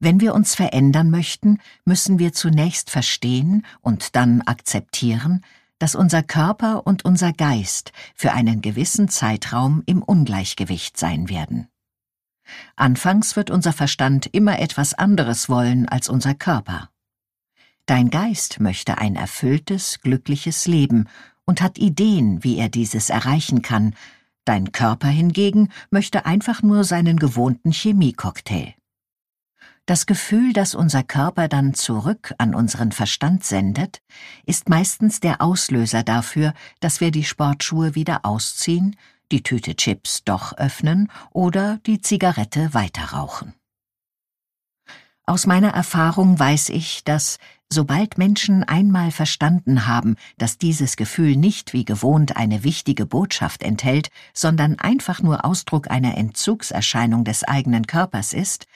Wenn 0.00 0.20
wir 0.20 0.34
uns 0.34 0.54
verändern 0.54 1.10
möchten, 1.10 1.58
müssen 1.84 2.18
wir 2.18 2.32
zunächst 2.32 2.90
verstehen 2.90 3.66
und 3.80 4.16
dann 4.16 4.42
akzeptieren, 4.42 5.44
dass 5.78 5.94
unser 5.94 6.22
Körper 6.22 6.86
und 6.86 7.06
unser 7.06 7.32
Geist 7.32 7.92
für 8.14 8.32
einen 8.32 8.60
gewissen 8.60 9.08
Zeitraum 9.08 9.82
im 9.86 10.02
Ungleichgewicht 10.02 10.98
sein 10.98 11.30
werden. 11.30 11.68
Anfangs 12.76 13.36
wird 13.36 13.50
unser 13.50 13.72
Verstand 13.72 14.26
immer 14.32 14.58
etwas 14.58 14.94
anderes 14.94 15.48
wollen 15.48 15.88
als 15.88 16.08
unser 16.08 16.34
Körper. 16.34 16.90
Dein 17.86 18.10
Geist 18.10 18.60
möchte 18.60 18.98
ein 18.98 19.16
erfülltes, 19.16 20.00
glückliches 20.00 20.66
Leben 20.66 21.08
und 21.44 21.60
hat 21.60 21.78
Ideen, 21.78 22.44
wie 22.44 22.56
er 22.58 22.68
dieses 22.68 23.10
erreichen 23.10 23.62
kann, 23.62 23.94
dein 24.44 24.72
Körper 24.72 25.08
hingegen 25.08 25.70
möchte 25.90 26.24
einfach 26.26 26.62
nur 26.62 26.84
seinen 26.84 27.18
gewohnten 27.18 27.72
Chemiecocktail. 27.72 28.74
Das 29.86 30.06
Gefühl, 30.06 30.52
das 30.52 30.76
unser 30.76 31.02
Körper 31.02 31.48
dann 31.48 31.74
zurück 31.74 32.32
an 32.38 32.54
unseren 32.54 32.92
Verstand 32.92 33.44
sendet, 33.44 34.00
ist 34.46 34.68
meistens 34.68 35.18
der 35.18 35.42
Auslöser 35.42 36.04
dafür, 36.04 36.54
dass 36.78 37.00
wir 37.00 37.10
die 37.10 37.24
Sportschuhe 37.24 37.96
wieder 37.96 38.24
ausziehen, 38.24 38.94
die 39.32 39.42
Tüte 39.42 39.76
Chips 39.76 40.24
doch 40.24 40.56
öffnen 40.56 41.10
oder 41.30 41.78
die 41.86 42.00
Zigarette 42.00 42.74
weiterrauchen. 42.74 43.54
Aus 45.30 45.46
meiner 45.46 45.68
Erfahrung 45.68 46.38
weiß 46.38 46.70
ich, 46.70 47.04
dass, 47.04 47.38
sobald 47.72 48.18
Menschen 48.18 48.64
einmal 48.64 49.12
verstanden 49.12 49.86
haben, 49.86 50.16
dass 50.38 50.58
dieses 50.58 50.96
Gefühl 50.96 51.36
nicht 51.36 51.72
wie 51.72 51.84
gewohnt 51.84 52.36
eine 52.36 52.64
wichtige 52.64 53.06
Botschaft 53.06 53.62
enthält, 53.62 54.08
sondern 54.34 54.80
einfach 54.80 55.22
nur 55.22 55.44
Ausdruck 55.44 55.88
einer 55.88 56.16
Entzugserscheinung 56.16 57.22
des 57.24 57.44
eigenen 57.44 57.86
Körpers 57.86 58.32
ist, 58.32 58.66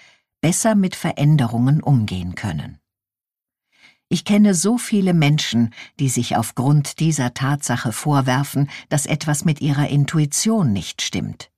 besser 0.40 0.76
mit 0.76 0.94
Veränderungen 0.94 1.82
umgehen 1.82 2.36
können. 2.36 2.78
Ich 4.14 4.24
kenne 4.24 4.54
so 4.54 4.78
viele 4.78 5.12
Menschen, 5.12 5.74
die 5.98 6.08
sich 6.08 6.36
aufgrund 6.36 7.00
dieser 7.00 7.34
Tatsache 7.34 7.90
vorwerfen, 7.90 8.70
dass 8.88 9.06
etwas 9.06 9.44
mit 9.44 9.60
ihrer 9.60 9.88
Intuition 9.88 10.72
nicht 10.72 11.02
stimmt. 11.02 11.50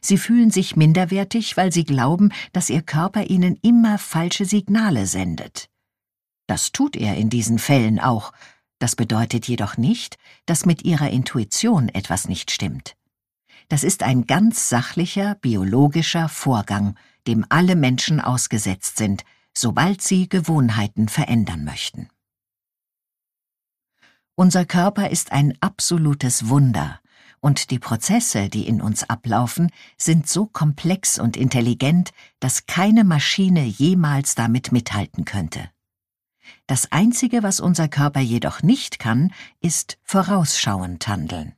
Sie 0.00 0.16
fühlen 0.16 0.52
sich 0.52 0.76
minderwertig, 0.76 1.56
weil 1.56 1.72
sie 1.72 1.82
glauben, 1.82 2.30
dass 2.52 2.70
ihr 2.70 2.82
Körper 2.82 3.24
ihnen 3.24 3.58
immer 3.62 3.98
falsche 3.98 4.44
Signale 4.44 5.08
sendet. 5.08 5.70
Das 6.46 6.70
tut 6.70 6.94
er 6.94 7.16
in 7.16 7.30
diesen 7.30 7.58
Fällen 7.58 7.98
auch, 7.98 8.32
das 8.78 8.94
bedeutet 8.94 9.48
jedoch 9.48 9.76
nicht, 9.76 10.18
dass 10.46 10.66
mit 10.66 10.84
ihrer 10.84 11.10
Intuition 11.10 11.88
etwas 11.88 12.28
nicht 12.28 12.52
stimmt. 12.52 12.94
Das 13.68 13.82
ist 13.82 14.04
ein 14.04 14.28
ganz 14.28 14.68
sachlicher, 14.68 15.34
biologischer 15.34 16.28
Vorgang, 16.28 16.94
dem 17.26 17.44
alle 17.48 17.74
Menschen 17.74 18.20
ausgesetzt 18.20 18.98
sind, 18.98 19.24
sobald 19.56 20.02
sie 20.02 20.28
Gewohnheiten 20.28 21.08
verändern 21.08 21.64
möchten. 21.64 22.08
Unser 24.34 24.64
Körper 24.64 25.10
ist 25.10 25.32
ein 25.32 25.56
absolutes 25.60 26.48
Wunder, 26.48 27.00
und 27.40 27.70
die 27.70 27.78
Prozesse, 27.78 28.48
die 28.48 28.66
in 28.66 28.80
uns 28.80 29.08
ablaufen, 29.08 29.70
sind 29.96 30.28
so 30.28 30.46
komplex 30.46 31.18
und 31.18 31.36
intelligent, 31.36 32.10
dass 32.40 32.66
keine 32.66 33.04
Maschine 33.04 33.64
jemals 33.64 34.34
damit 34.34 34.72
mithalten 34.72 35.24
könnte. 35.24 35.70
Das 36.66 36.90
Einzige, 36.92 37.42
was 37.42 37.60
unser 37.60 37.88
Körper 37.88 38.20
jedoch 38.20 38.62
nicht 38.62 38.98
kann, 38.98 39.32
ist 39.60 39.98
vorausschauend 40.02 41.06
handeln. 41.06 41.54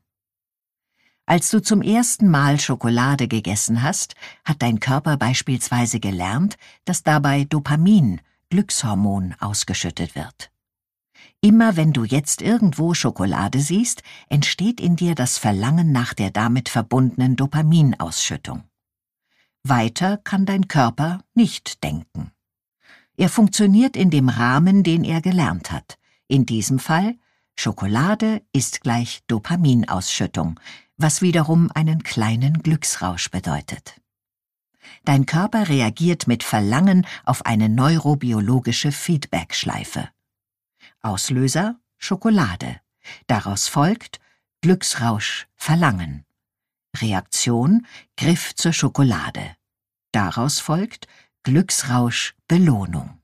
Als 1.31 1.49
du 1.51 1.63
zum 1.63 1.81
ersten 1.81 2.29
Mal 2.29 2.59
Schokolade 2.59 3.29
gegessen 3.29 3.85
hast, 3.85 4.17
hat 4.45 4.63
dein 4.63 4.81
Körper 4.81 5.17
beispielsweise 5.17 6.01
gelernt, 6.01 6.57
dass 6.87 7.05
dabei 7.05 7.45
Dopamin, 7.45 8.21
Glückshormon, 8.49 9.37
ausgeschüttet 9.39 10.17
wird. 10.17 10.51
Immer 11.41 11.77
wenn 11.77 11.93
du 11.93 12.03
jetzt 12.03 12.43
irgendwo 12.43 12.95
Schokolade 12.95 13.61
siehst, 13.61 14.03
entsteht 14.29 14.81
in 14.81 14.97
dir 14.97 15.15
das 15.15 15.39
Verlangen 15.39 15.93
nach 15.93 16.15
der 16.15 16.33
damit 16.33 16.69
verbundenen 16.69 17.37
Dopaminausschüttung. 17.37 18.65
Weiter 19.63 20.17
kann 20.17 20.47
dein 20.47 20.67
Körper 20.67 21.21
nicht 21.35 21.85
denken. 21.85 22.33
Er 23.17 23.29
funktioniert 23.29 23.97
in 23.97 24.11
dem 24.11 24.31
Rahmen, 24.31 24.83
den 24.83 25.05
er 25.05 25.21
gelernt 25.21 25.71
hat. 25.71 25.97
In 26.27 26.45
diesem 26.45 26.81
Fall 26.81 27.15
Schokolade 27.55 28.43
ist 28.53 28.81
gleich 28.81 29.21
Dopaminausschüttung, 29.27 30.59
was 31.01 31.23
wiederum 31.23 31.71
einen 31.75 32.03
kleinen 32.03 32.63
Glücksrausch 32.63 33.31
bedeutet. 33.31 34.01
Dein 35.05 35.25
Körper 35.25 35.69
reagiert 35.69 36.27
mit 36.27 36.43
Verlangen 36.43 37.07
auf 37.25 37.47
eine 37.47 37.69
neurobiologische 37.69 38.93
Feedbackschleife. 38.93 40.09
Auslöser 41.01 41.77
Schokolade. 41.97 42.81
Daraus 43.27 43.69
folgt 43.69 44.21
Glücksrausch, 44.61 45.47
Verlangen. 45.57 46.25
Reaktion 46.97 47.87
Griff 48.17 48.55
zur 48.55 48.73
Schokolade. 48.73 49.57
Daraus 50.13 50.61
folgt 50.61 51.07
Glücksrausch, 51.45 52.35
Belohnung. 52.47 53.21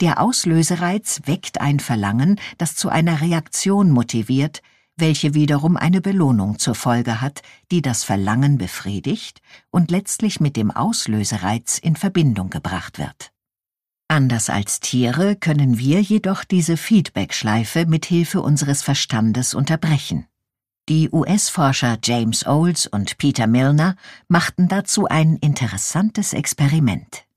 Der 0.00 0.20
Auslösereiz 0.20 1.22
weckt 1.24 1.60
ein 1.60 1.80
Verlangen, 1.80 2.40
das 2.56 2.76
zu 2.76 2.88
einer 2.88 3.20
Reaktion 3.20 3.90
motiviert, 3.90 4.62
welche 5.00 5.34
wiederum 5.34 5.76
eine 5.76 6.00
Belohnung 6.00 6.58
zur 6.58 6.74
Folge 6.74 7.20
hat, 7.20 7.42
die 7.70 7.82
das 7.82 8.04
Verlangen 8.04 8.58
befriedigt 8.58 9.40
und 9.70 9.90
letztlich 9.90 10.40
mit 10.40 10.56
dem 10.56 10.70
Auslösereiz 10.70 11.78
in 11.78 11.96
Verbindung 11.96 12.50
gebracht 12.50 12.98
wird. 12.98 13.32
Anders 14.08 14.48
als 14.48 14.80
Tiere 14.80 15.36
können 15.36 15.78
wir 15.78 16.00
jedoch 16.00 16.42
diese 16.44 16.76
Feedbackschleife 16.76 17.84
mit 17.86 18.06
Hilfe 18.06 18.40
unseres 18.40 18.82
Verstandes 18.82 19.54
unterbrechen. 19.54 20.26
Die 20.88 21.10
US-Forscher 21.10 21.98
James 22.02 22.46
Olds 22.46 22.86
und 22.86 23.18
Peter 23.18 23.46
Milner 23.46 23.96
machten 24.26 24.68
dazu 24.68 25.06
ein 25.06 25.36
interessantes 25.36 26.32
Experiment. 26.32 27.27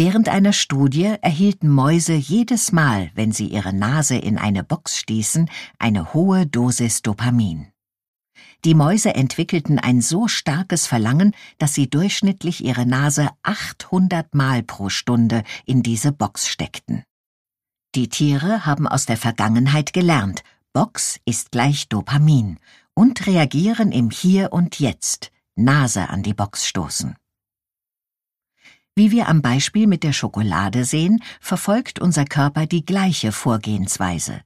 Während 0.00 0.28
einer 0.28 0.52
Studie 0.52 1.16
erhielten 1.22 1.68
Mäuse 1.68 2.14
jedes 2.14 2.70
Mal, 2.70 3.10
wenn 3.16 3.32
sie 3.32 3.48
ihre 3.48 3.72
Nase 3.72 4.14
in 4.14 4.38
eine 4.38 4.62
Box 4.62 4.96
stießen, 4.96 5.50
eine 5.80 6.14
hohe 6.14 6.46
Dosis 6.46 7.02
Dopamin. 7.02 7.72
Die 8.64 8.76
Mäuse 8.76 9.16
entwickelten 9.16 9.80
ein 9.80 10.00
so 10.00 10.28
starkes 10.28 10.86
Verlangen, 10.86 11.34
dass 11.58 11.74
sie 11.74 11.90
durchschnittlich 11.90 12.64
ihre 12.64 12.86
Nase 12.86 13.30
800 13.42 14.36
Mal 14.36 14.62
pro 14.62 14.88
Stunde 14.88 15.42
in 15.66 15.82
diese 15.82 16.12
Box 16.12 16.46
steckten. 16.46 17.02
Die 17.96 18.08
Tiere 18.08 18.64
haben 18.64 18.86
aus 18.86 19.04
der 19.04 19.16
Vergangenheit 19.16 19.92
gelernt 19.92 20.44
Box 20.72 21.18
ist 21.24 21.50
gleich 21.50 21.88
Dopamin 21.88 22.60
und 22.94 23.26
reagieren 23.26 23.90
im 23.90 24.10
Hier 24.10 24.52
und 24.52 24.78
Jetzt, 24.78 25.32
Nase 25.56 26.08
an 26.08 26.22
die 26.22 26.34
Box 26.34 26.68
stoßen. 26.68 27.16
Wie 28.98 29.12
wir 29.12 29.28
am 29.28 29.42
Beispiel 29.42 29.86
mit 29.86 30.02
der 30.02 30.12
Schokolade 30.12 30.84
sehen, 30.84 31.22
verfolgt 31.40 32.00
unser 32.00 32.24
Körper 32.24 32.66
die 32.66 32.84
gleiche 32.84 33.30
Vorgehensweise. 33.30 34.40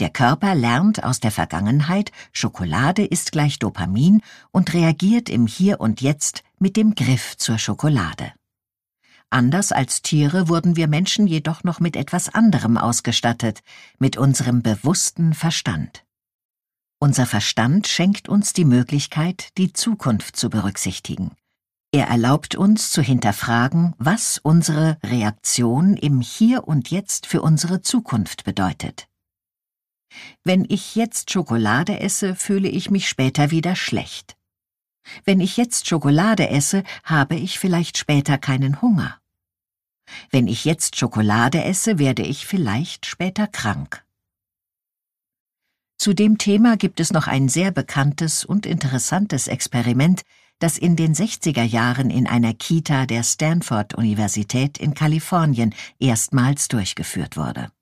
Der 0.00 0.08
Körper 0.08 0.54
lernt 0.54 1.04
aus 1.04 1.20
der 1.20 1.30
Vergangenheit, 1.30 2.10
Schokolade 2.32 3.04
ist 3.04 3.32
gleich 3.32 3.58
Dopamin 3.58 4.22
und 4.50 4.72
reagiert 4.72 5.28
im 5.28 5.46
Hier 5.46 5.78
und 5.78 6.00
Jetzt 6.00 6.42
mit 6.58 6.78
dem 6.78 6.94
Griff 6.94 7.36
zur 7.36 7.58
Schokolade. 7.58 8.32
Anders 9.28 9.72
als 9.72 10.00
Tiere 10.00 10.48
wurden 10.48 10.74
wir 10.74 10.88
Menschen 10.88 11.26
jedoch 11.26 11.62
noch 11.62 11.78
mit 11.78 11.94
etwas 11.94 12.30
anderem 12.30 12.78
ausgestattet, 12.78 13.60
mit 13.98 14.16
unserem 14.16 14.62
bewussten 14.62 15.34
Verstand. 15.34 16.02
Unser 16.98 17.26
Verstand 17.26 17.88
schenkt 17.88 18.26
uns 18.26 18.54
die 18.54 18.64
Möglichkeit, 18.64 19.50
die 19.58 19.74
Zukunft 19.74 20.36
zu 20.36 20.48
berücksichtigen. 20.48 21.32
Er 21.94 22.06
erlaubt 22.06 22.54
uns 22.54 22.90
zu 22.90 23.02
hinterfragen, 23.02 23.94
was 23.98 24.38
unsere 24.38 24.96
Reaktion 25.04 25.98
im 25.98 26.22
Hier 26.22 26.66
und 26.66 26.90
Jetzt 26.90 27.26
für 27.26 27.42
unsere 27.42 27.82
Zukunft 27.82 28.44
bedeutet. 28.44 29.08
Wenn 30.42 30.64
ich 30.66 30.94
jetzt 30.94 31.30
Schokolade 31.30 32.00
esse, 32.00 32.34
fühle 32.34 32.68
ich 32.68 32.90
mich 32.90 33.10
später 33.10 33.50
wieder 33.50 33.76
schlecht. 33.76 34.38
Wenn 35.24 35.40
ich 35.40 35.58
jetzt 35.58 35.86
Schokolade 35.86 36.48
esse, 36.48 36.82
habe 37.04 37.34
ich 37.34 37.58
vielleicht 37.58 37.98
später 37.98 38.38
keinen 38.38 38.80
Hunger. 38.80 39.20
Wenn 40.30 40.46
ich 40.46 40.64
jetzt 40.64 40.96
Schokolade 40.96 41.62
esse, 41.62 41.98
werde 41.98 42.22
ich 42.22 42.46
vielleicht 42.46 43.04
später 43.04 43.46
krank. 43.46 44.02
Zu 45.98 46.14
dem 46.14 46.38
Thema 46.38 46.78
gibt 46.78 47.00
es 47.00 47.12
noch 47.12 47.26
ein 47.26 47.50
sehr 47.50 47.70
bekanntes 47.70 48.46
und 48.46 48.64
interessantes 48.64 49.46
Experiment, 49.46 50.22
das 50.62 50.78
in 50.78 50.94
den 50.94 51.14
60er 51.14 51.64
Jahren 51.64 52.08
in 52.08 52.26
einer 52.26 52.54
Kita 52.54 53.06
der 53.06 53.24
Stanford 53.24 53.94
Universität 53.94 54.78
in 54.78 54.94
Kalifornien 54.94 55.74
erstmals 55.98 56.68
durchgeführt 56.68 57.36
wurde. 57.36 57.72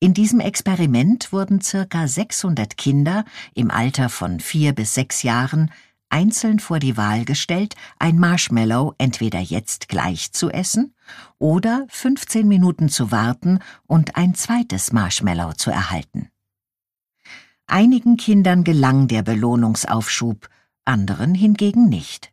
In 0.00 0.14
diesem 0.14 0.40
Experiment 0.40 1.32
wurden 1.32 1.60
circa 1.60 2.08
600 2.08 2.76
Kinder 2.76 3.24
im 3.54 3.70
Alter 3.70 4.08
von 4.08 4.40
vier 4.40 4.72
bis 4.72 4.94
sechs 4.94 5.22
Jahren 5.22 5.70
einzeln 6.08 6.58
vor 6.58 6.78
die 6.78 6.96
Wahl 6.96 7.24
gestellt, 7.24 7.74
ein 7.98 8.18
Marshmallow 8.18 8.94
entweder 8.98 9.40
jetzt 9.40 9.88
gleich 9.88 10.32
zu 10.32 10.50
essen 10.50 10.94
oder 11.38 11.86
15 11.90 12.46
Minuten 12.46 12.88
zu 12.88 13.12
warten 13.12 13.60
und 13.86 14.16
ein 14.16 14.34
zweites 14.34 14.92
Marshmallow 14.92 15.52
zu 15.52 15.70
erhalten. 15.70 16.28
Einigen 17.66 18.16
Kindern 18.16 18.64
gelang 18.64 19.08
der 19.08 19.22
Belohnungsaufschub, 19.22 20.48
anderen 20.88 21.34
hingegen 21.34 21.88
nicht. 21.88 22.32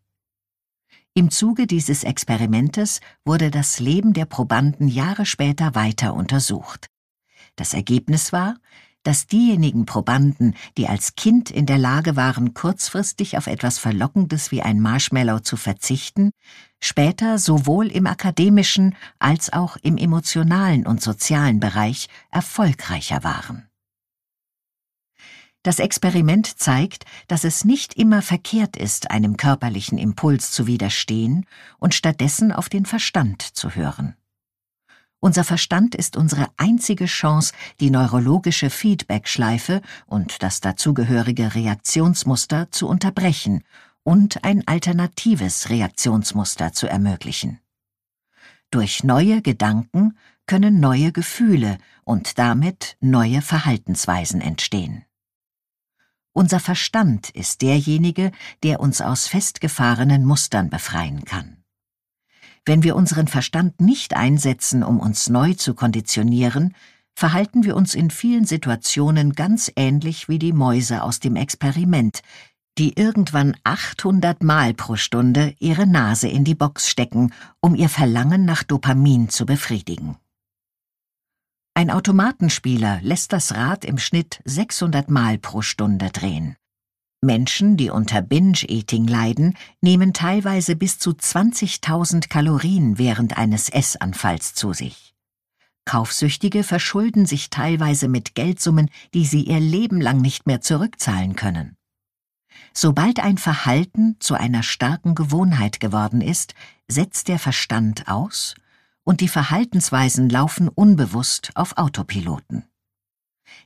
Im 1.14 1.30
Zuge 1.30 1.68
dieses 1.68 2.04
Experimentes 2.04 3.00
wurde 3.24 3.52
das 3.52 3.80
Leben 3.80 4.14
der 4.14 4.26
Probanden 4.26 4.88
Jahre 4.88 5.26
später 5.26 5.76
weiter 5.76 6.14
untersucht. 6.14 6.88
Das 7.56 7.74
Ergebnis 7.74 8.34
war, 8.34 8.56
dass 9.04 9.28
diejenigen 9.28 9.86
Probanden, 9.86 10.56
die 10.78 10.88
als 10.88 11.16
Kind 11.16 11.52
in 11.52 11.68
der 11.68 11.78
Lage 11.78 12.16
waren, 12.16 12.54
kurzfristig 12.54 13.38
auf 13.38 13.48
etwas 13.48 13.78
Verlockendes 13.78 14.52
wie 14.52 14.64
ein 14.64 14.80
Marshmallow 14.80 15.40
zu 15.40 15.58
verzichten, 15.58 16.32
später 16.82 17.38
sowohl 17.38 17.88
im 17.88 18.08
akademischen 18.08 18.96
als 19.20 19.54
auch 19.54 19.78
im 19.78 19.98
emotionalen 19.98 20.88
und 20.88 21.02
sozialen 21.02 21.60
Bereich 21.60 22.08
erfolgreicher 22.32 23.24
waren. 23.24 23.70
Das 25.66 25.80
Experiment 25.80 26.60
zeigt, 26.60 27.06
dass 27.28 27.44
es 27.44 27.66
nicht 27.66 27.96
immer 27.96 28.22
verkehrt 28.22 28.78
ist, 28.78 29.10
einem 29.10 29.36
körperlichen 29.36 29.98
Impuls 29.98 30.52
zu 30.52 30.68
widerstehen 30.68 31.48
und 31.80 31.96
stattdessen 31.96 32.52
auf 32.52 32.70
den 32.70 32.86
Verstand 32.86 33.42
zu 33.42 33.72
hören. 33.72 34.14
Unser 35.20 35.44
Verstand 35.44 35.96
ist 35.96 36.18
unsere 36.18 36.50
einzige 36.58 37.06
Chance, 37.06 37.52
die 37.80 37.90
neurologische 37.90 38.70
Feedbackschleife 38.70 39.82
und 40.06 40.44
das 40.44 40.62
dazugehörige 40.62 41.56
Reaktionsmuster 41.56 42.70
zu 42.70 42.88
unterbrechen 42.88 43.64
und 44.04 44.44
ein 44.44 44.68
alternatives 44.68 45.72
Reaktionsmuster 45.72 46.74
zu 46.74 46.86
ermöglichen. 46.86 47.60
Durch 48.70 49.04
neue 49.04 49.42
Gedanken 49.42 50.16
können 50.46 50.80
neue 50.80 51.12
Gefühle 51.12 51.80
und 52.04 52.38
damit 52.38 52.98
neue 53.00 53.42
Verhaltensweisen 53.42 54.42
entstehen. 54.42 55.05
Unser 56.38 56.60
Verstand 56.60 57.30
ist 57.30 57.62
derjenige, 57.62 58.30
der 58.62 58.82
uns 58.82 59.00
aus 59.00 59.26
festgefahrenen 59.26 60.26
Mustern 60.26 60.70
befreien 60.70 61.24
kann. 61.24 61.64
Wenn 62.66 62.84
wir 62.84 62.98
unseren 62.98 63.30
Verstand 63.30 63.80
nicht 63.80 64.18
einsetzen, 64.18 64.84
um 64.84 65.00
uns 65.00 65.30
neu 65.30 65.54
zu 65.54 65.74
konditionieren, 65.76 66.76
verhalten 67.16 67.64
wir 67.64 67.78
uns 67.78 67.96
in 67.96 68.10
vielen 68.10 68.44
Situationen 68.44 69.32
ganz 69.32 69.72
ähnlich 69.78 70.28
wie 70.28 70.38
die 70.38 70.52
Mäuse 70.52 71.04
aus 71.04 71.22
dem 71.22 71.38
Experiment, 71.38 72.20
die 72.78 73.00
irgendwann 73.00 73.56
800 73.64 74.44
Mal 74.44 74.74
pro 74.74 74.98
Stunde 74.98 75.56
ihre 75.60 75.88
Nase 75.88 76.28
in 76.28 76.44
die 76.44 76.56
Box 76.56 76.90
stecken, 76.90 77.32
um 77.62 77.76
ihr 77.76 77.88
Verlangen 77.88 78.44
nach 78.44 78.64
Dopamin 78.64 79.30
zu 79.30 79.46
befriedigen. 79.46 80.18
Ein 81.78 81.92
Automatenspieler 81.92 83.02
lässt 83.02 83.34
das 83.34 83.54
Rad 83.54 83.84
im 83.84 83.98
Schnitt 83.98 84.40
600 84.46 85.10
Mal 85.10 85.38
pro 85.38 85.62
Stunde 85.62 86.10
drehen. 86.10 86.56
Menschen, 87.20 87.76
die 87.76 87.90
unter 87.90 88.22
Binge-Eating 88.22 89.06
leiden, 89.06 89.58
nehmen 89.82 90.14
teilweise 90.14 90.78
bis 90.78 91.00
zu 91.00 91.10
20.000 91.10 92.30
Kalorien 92.30 92.98
während 92.98 93.38
eines 93.38 93.68
Essanfalls 93.68 94.54
zu 94.54 94.72
sich. 94.72 95.14
Kaufsüchtige 95.84 96.64
verschulden 96.64 97.26
sich 97.26 97.50
teilweise 97.50 98.08
mit 98.08 98.36
Geldsummen, 98.36 98.90
die 99.14 99.26
sie 99.26 99.42
ihr 99.44 99.60
Leben 99.60 100.00
lang 100.00 100.22
nicht 100.22 100.48
mehr 100.48 100.62
zurückzahlen 100.62 101.36
können. 101.36 101.76
Sobald 102.74 103.20
ein 103.20 103.38
Verhalten 103.38 104.16
zu 104.22 104.36
einer 104.36 104.64
starken 104.64 105.14
Gewohnheit 105.14 105.82
geworden 105.82 106.22
ist, 106.22 106.54
setzt 106.88 107.28
der 107.28 107.38
Verstand 107.38 108.08
aus 108.08 108.56
und 109.06 109.22
die 109.22 109.30
Verhaltensweisen 109.30 110.30
laufen 110.30 110.68
unbewusst 110.68 111.52
auf 111.56 111.78
Autopiloten. 111.78 112.66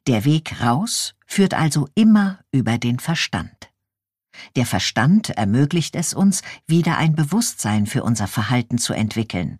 Der 0.06 0.26
Weg 0.26 0.62
raus 0.62 1.16
führt 1.26 1.56
also 1.56 1.88
immer 1.96 2.40
über 2.52 2.78
den 2.78 3.00
Verstand. 3.00 3.72
Der 4.56 4.66
Verstand 4.66 5.32
ermöglicht 5.32 5.96
es 5.96 6.14
uns, 6.14 6.44
wieder 6.68 6.98
ein 6.98 7.16
Bewusstsein 7.16 7.88
für 7.88 8.04
unser 8.04 8.28
Verhalten 8.28 8.78
zu 8.78 8.94
entwickeln. 8.94 9.60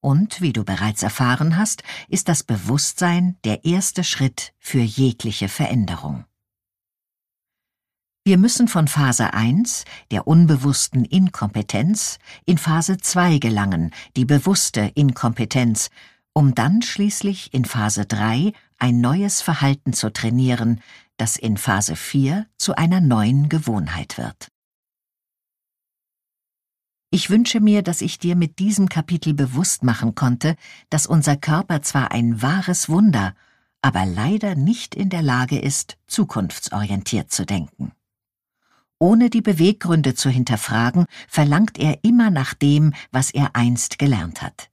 Und, 0.00 0.40
wie 0.40 0.52
du 0.52 0.64
bereits 0.64 1.02
erfahren 1.02 1.56
hast, 1.56 1.82
ist 2.08 2.28
das 2.28 2.42
Bewusstsein 2.42 3.36
der 3.44 3.64
erste 3.64 4.04
Schritt 4.04 4.54
für 4.58 4.80
jegliche 4.80 5.48
Veränderung. 5.48 6.24
Wir 8.28 8.36
müssen 8.36 8.68
von 8.68 8.88
Phase 8.88 9.32
1, 9.32 9.86
der 10.10 10.26
unbewussten 10.26 11.06
Inkompetenz, 11.06 12.18
in 12.44 12.58
Phase 12.58 12.98
2 12.98 13.38
gelangen, 13.38 13.90
die 14.16 14.26
bewusste 14.26 14.92
Inkompetenz, 14.94 15.88
um 16.34 16.54
dann 16.54 16.82
schließlich 16.82 17.54
in 17.54 17.64
Phase 17.64 18.04
3 18.04 18.52
ein 18.78 19.00
neues 19.00 19.40
Verhalten 19.40 19.94
zu 19.94 20.12
trainieren, 20.12 20.82
das 21.16 21.38
in 21.38 21.56
Phase 21.56 21.96
4 21.96 22.46
zu 22.58 22.74
einer 22.76 23.00
neuen 23.00 23.48
Gewohnheit 23.48 24.18
wird. 24.18 24.48
Ich 27.10 27.30
wünsche 27.30 27.60
mir, 27.60 27.80
dass 27.80 28.02
ich 28.02 28.18
dir 28.18 28.36
mit 28.36 28.58
diesem 28.58 28.90
Kapitel 28.90 29.32
bewusst 29.32 29.84
machen 29.84 30.14
konnte, 30.14 30.56
dass 30.90 31.06
unser 31.06 31.38
Körper 31.38 31.80
zwar 31.80 32.10
ein 32.10 32.42
wahres 32.42 32.90
Wunder, 32.90 33.34
aber 33.80 34.04
leider 34.04 34.54
nicht 34.54 34.94
in 34.94 35.08
der 35.08 35.22
Lage 35.22 35.58
ist, 35.58 35.96
zukunftsorientiert 36.08 37.32
zu 37.32 37.46
denken. 37.46 37.92
Ohne 38.98 39.30
die 39.30 39.42
Beweggründe 39.42 40.14
zu 40.14 40.28
hinterfragen, 40.28 41.06
verlangt 41.28 41.78
er 41.78 42.02
immer 42.02 42.30
nach 42.30 42.54
dem, 42.54 42.94
was 43.12 43.30
er 43.30 43.54
einst 43.54 43.98
gelernt 43.98 44.42
hat. 44.42 44.70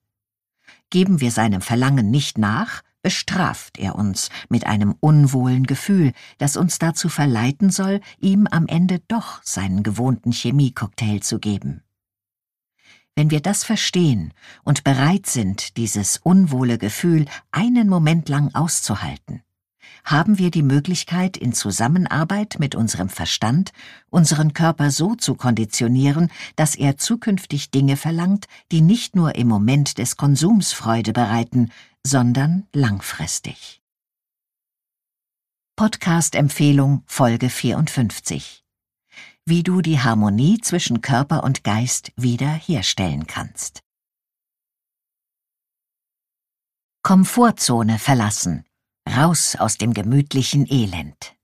Geben 0.90 1.22
wir 1.22 1.32
seinem 1.32 1.62
Verlangen 1.62 2.10
nicht 2.10 2.38
nach, 2.38 2.82
bestraft 3.04 3.78
er 3.78 3.96
uns 3.96 4.30
mit 4.50 4.66
einem 4.66 4.96
unwohlen 5.00 5.68
Gefühl, 5.68 6.12
das 6.40 6.58
uns 6.58 6.80
dazu 6.80 7.08
verleiten 7.08 7.70
soll, 7.70 8.02
ihm 8.20 8.48
am 8.48 8.66
Ende 8.66 9.00
doch 9.08 9.44
seinen 9.44 9.84
gewohnten 9.84 10.32
Chemiecocktail 10.32 11.20
zu 11.20 11.38
geben. 11.38 11.84
Wenn 13.16 13.30
wir 13.30 13.42
das 13.42 13.64
verstehen 13.64 14.34
und 14.64 14.84
bereit 14.84 15.28
sind, 15.28 15.78
dieses 15.78 16.18
unwohle 16.18 16.80
Gefühl 16.80 17.28
einen 17.52 17.88
Moment 17.88 18.28
lang 18.28 18.54
auszuhalten, 18.56 19.42
haben 20.04 20.38
wir 20.38 20.52
die 20.52 20.64
Möglichkeit, 20.64 21.36
in 21.36 21.54
Zusammenarbeit 21.54 22.58
mit 22.60 22.76
unserem 22.76 23.10
Verstand 23.10 23.72
unseren 24.10 24.54
Körper 24.54 24.92
so 24.92 25.16
zu 25.16 25.36
konditionieren, 25.36 26.32
dass 26.56 26.76
er 26.76 26.98
zukünftig 26.98 27.72
Dinge 27.72 27.98
verlangt, 27.98 28.46
die 28.72 28.82
nicht 28.82 29.16
nur 29.16 29.36
im 29.36 29.48
Moment 29.48 29.98
des 29.98 30.16
Konsums 30.16 30.74
Freude 30.74 31.12
bereiten, 31.12 31.72
sondern 32.06 32.68
langfristig. 32.74 33.82
Podcast-Empfehlung 35.76 37.04
Folge 37.06 37.50
54 37.50 38.64
Wie 39.44 39.64
du 39.64 39.82
die 39.82 40.00
Harmonie 40.00 40.60
zwischen 40.62 41.02
Körper 41.02 41.44
und 41.44 41.64
Geist 41.64 42.14
wieder 42.16 42.48
herstellen 42.48 43.28
kannst. 43.28 43.82
Komfortzone 47.04 48.00
verlassen 48.00 48.66
Raus 49.08 49.56
aus 49.56 49.78
dem 49.78 49.94
gemütlichen 49.94 50.66
Elend. 50.70 51.36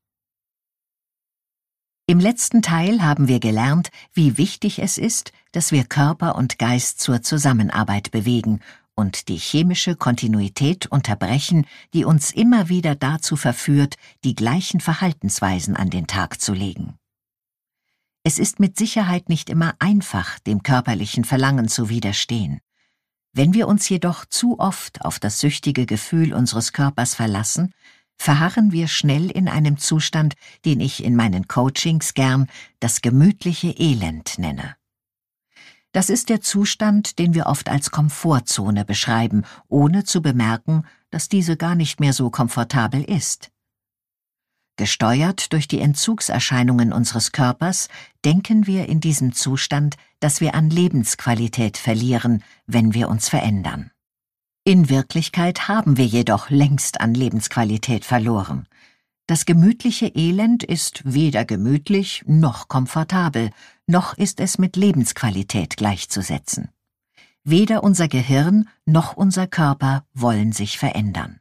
Im 2.07 2.19
letzten 2.19 2.61
Teil 2.61 3.03
haben 3.03 3.27
wir 3.27 3.39
gelernt, 3.39 3.89
wie 4.13 4.37
wichtig 4.37 4.79
es 4.79 4.97
ist, 4.97 5.31
dass 5.51 5.71
wir 5.71 5.85
Körper 5.85 6.35
und 6.35 6.57
Geist 6.57 6.99
zur 6.99 7.21
Zusammenarbeit 7.21 8.11
bewegen 8.11 8.59
und 8.95 9.29
die 9.29 9.37
chemische 9.37 9.95
Kontinuität 9.95 10.87
unterbrechen, 10.87 11.65
die 11.93 12.03
uns 12.03 12.31
immer 12.31 12.67
wieder 12.67 12.95
dazu 12.95 13.35
verführt, 13.35 13.95
die 14.23 14.35
gleichen 14.35 14.81
Verhaltensweisen 14.81 15.77
an 15.77 15.89
den 15.89 16.07
Tag 16.07 16.41
zu 16.41 16.53
legen. 16.53 16.97
Es 18.23 18.39
ist 18.39 18.59
mit 18.59 18.77
Sicherheit 18.77 19.29
nicht 19.29 19.49
immer 19.49 19.75
einfach, 19.79 20.39
dem 20.39 20.63
körperlichen 20.63 21.23
Verlangen 21.23 21.69
zu 21.69 21.89
widerstehen. 21.89 22.59
Wenn 23.33 23.53
wir 23.53 23.67
uns 23.67 23.87
jedoch 23.87 24.25
zu 24.25 24.59
oft 24.59 25.05
auf 25.05 25.17
das 25.19 25.39
süchtige 25.39 25.85
Gefühl 25.85 26.33
unseres 26.33 26.73
Körpers 26.73 27.15
verlassen, 27.15 27.73
verharren 28.17 28.71
wir 28.71 28.87
schnell 28.87 29.31
in 29.31 29.47
einem 29.47 29.77
Zustand, 29.77 30.35
den 30.65 30.81
ich 30.81 31.03
in 31.03 31.15
meinen 31.15 31.47
Coachings 31.47 32.13
gern 32.13 32.47
das 32.79 33.01
gemütliche 33.01 33.69
Elend 33.69 34.37
nenne. 34.37 34.75
Das 35.93 36.09
ist 36.09 36.29
der 36.29 36.41
Zustand, 36.41 37.19
den 37.19 37.33
wir 37.33 37.47
oft 37.47 37.69
als 37.69 37.91
Komfortzone 37.91 38.85
beschreiben, 38.85 39.43
ohne 39.67 40.03
zu 40.03 40.21
bemerken, 40.21 40.85
dass 41.09 41.29
diese 41.29 41.57
gar 41.57 41.75
nicht 41.75 41.99
mehr 41.99 42.13
so 42.13 42.29
komfortabel 42.29 43.03
ist. 43.03 43.51
Gesteuert 44.77 45.51
durch 45.51 45.67
die 45.67 45.79
Entzugserscheinungen 45.79 46.93
unseres 46.93 47.31
Körpers 47.31 47.89
denken 48.23 48.67
wir 48.67 48.87
in 48.87 48.99
diesem 48.99 49.33
Zustand, 49.33 49.95
dass 50.21 50.39
wir 50.39 50.55
an 50.55 50.69
Lebensqualität 50.69 51.77
verlieren, 51.77 52.43
wenn 52.67 52.93
wir 52.93 53.09
uns 53.09 53.27
verändern. 53.27 53.91
In 54.63 54.89
Wirklichkeit 54.89 55.67
haben 55.67 55.97
wir 55.97 56.05
jedoch 56.05 56.49
längst 56.49 57.01
an 57.01 57.15
Lebensqualität 57.15 58.05
verloren. 58.05 58.67
Das 59.25 59.45
gemütliche 59.45 60.07
Elend 60.07 60.63
ist 60.63 61.01
weder 61.03 61.43
gemütlich 61.43 62.23
noch 62.27 62.67
komfortabel, 62.67 63.49
noch 63.87 64.15
ist 64.15 64.39
es 64.39 64.59
mit 64.59 64.75
Lebensqualität 64.75 65.77
gleichzusetzen. 65.77 66.69
Weder 67.43 67.83
unser 67.83 68.07
Gehirn 68.07 68.69
noch 68.85 69.17
unser 69.17 69.47
Körper 69.47 70.05
wollen 70.13 70.51
sich 70.51 70.77
verändern. 70.77 71.39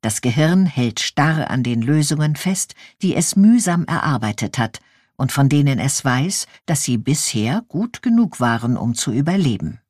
Das 0.00 0.20
Gehirn 0.20 0.66
hält 0.66 0.98
starr 0.98 1.48
an 1.50 1.62
den 1.62 1.80
Lösungen 1.80 2.34
fest, 2.34 2.74
die 3.02 3.14
es 3.14 3.36
mühsam 3.36 3.84
erarbeitet 3.84 4.58
hat 4.58 4.80
und 5.16 5.32
von 5.32 5.48
denen 5.48 5.78
es 5.78 6.04
weiß, 6.04 6.46
dass 6.66 6.82
sie 6.82 6.98
bisher 6.98 7.62
gut 7.68 8.02
genug 8.02 8.40
waren, 8.40 8.76
um 8.76 8.94
zu 8.94 9.12
überleben. 9.12 9.80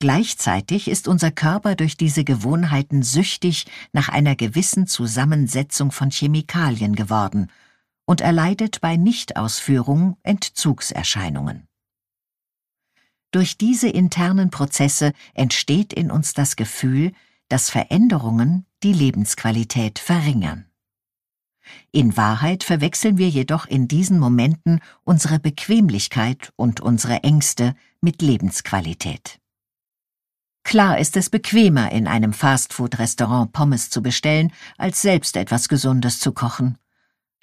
Gleichzeitig 0.00 0.86
ist 0.86 1.08
unser 1.08 1.32
Körper 1.32 1.74
durch 1.74 1.96
diese 1.96 2.22
Gewohnheiten 2.22 3.02
süchtig 3.02 3.66
nach 3.92 4.08
einer 4.08 4.36
gewissen 4.36 4.86
Zusammensetzung 4.86 5.90
von 5.90 6.10
Chemikalien 6.10 6.94
geworden 6.94 7.50
und 8.04 8.20
erleidet 8.20 8.80
bei 8.80 8.96
Nichtausführung 8.96 10.16
Entzugserscheinungen. 10.22 11.66
Durch 13.32 13.58
diese 13.58 13.88
internen 13.88 14.50
Prozesse 14.50 15.12
entsteht 15.34 15.92
in 15.92 16.10
uns 16.10 16.32
das 16.32 16.56
Gefühl, 16.56 17.12
dass 17.48 17.68
Veränderungen 17.68 18.66
die 18.82 18.92
Lebensqualität 18.92 19.98
verringern. 19.98 20.66
In 21.92 22.16
Wahrheit 22.16 22.64
verwechseln 22.64 23.18
wir 23.18 23.28
jedoch 23.28 23.66
in 23.66 23.88
diesen 23.88 24.18
Momenten 24.18 24.80
unsere 25.04 25.38
Bequemlichkeit 25.38 26.52
und 26.56 26.80
unsere 26.80 27.22
Ängste 27.22 27.74
mit 28.00 28.22
Lebensqualität. 28.22 29.38
Klar 30.64 30.98
ist 30.98 31.16
es 31.16 31.30
bequemer, 31.30 31.92
in 31.92 32.06
einem 32.06 32.34
Fastfood-Restaurant 32.34 33.52
Pommes 33.52 33.88
zu 33.88 34.02
bestellen, 34.02 34.52
als 34.76 35.00
selbst 35.00 35.36
etwas 35.36 35.68
Gesundes 35.68 36.18
zu 36.18 36.32
kochen. 36.32 36.76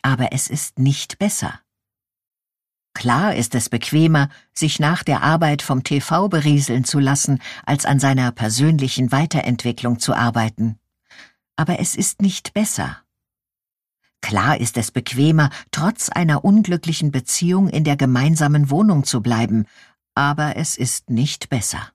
Aber 0.04 0.32
es 0.32 0.48
ist 0.48 0.78
nicht 0.78 1.18
besser. 1.18 1.60
Klar 2.94 3.36
ist 3.36 3.56
es 3.56 3.70
bequemer, 3.70 4.30
sich 4.54 4.80
nach 4.80 5.04
der 5.04 5.22
Arbeit 5.22 5.62
vom 5.62 5.84
TV 5.84 6.30
berieseln 6.30 6.86
zu 6.86 7.00
lassen, 7.00 7.40
als 7.66 7.86
an 7.86 8.00
seiner 8.00 8.32
persönlichen 8.32 9.12
Weiterentwicklung 9.12 10.00
zu 10.00 10.14
arbeiten. 10.14 10.80
Aber 11.56 11.80
es 11.80 11.96
ist 11.96 12.22
nicht 12.22 12.54
besser. 12.54 13.05
Klar 14.26 14.60
ist 14.60 14.76
es 14.78 14.90
bequemer, 14.90 15.52
trotz 15.70 16.10
einer 16.10 16.44
unglücklichen 16.44 17.12
Beziehung 17.12 17.70
in 17.70 17.84
der 17.84 17.96
gemeinsamen 17.96 18.72
Wohnung 18.72 19.04
zu 19.04 19.22
bleiben, 19.22 19.68
aber 20.16 20.56
es 20.56 20.78
ist 20.78 21.12
nicht 21.12 21.48
besser. 21.50 21.92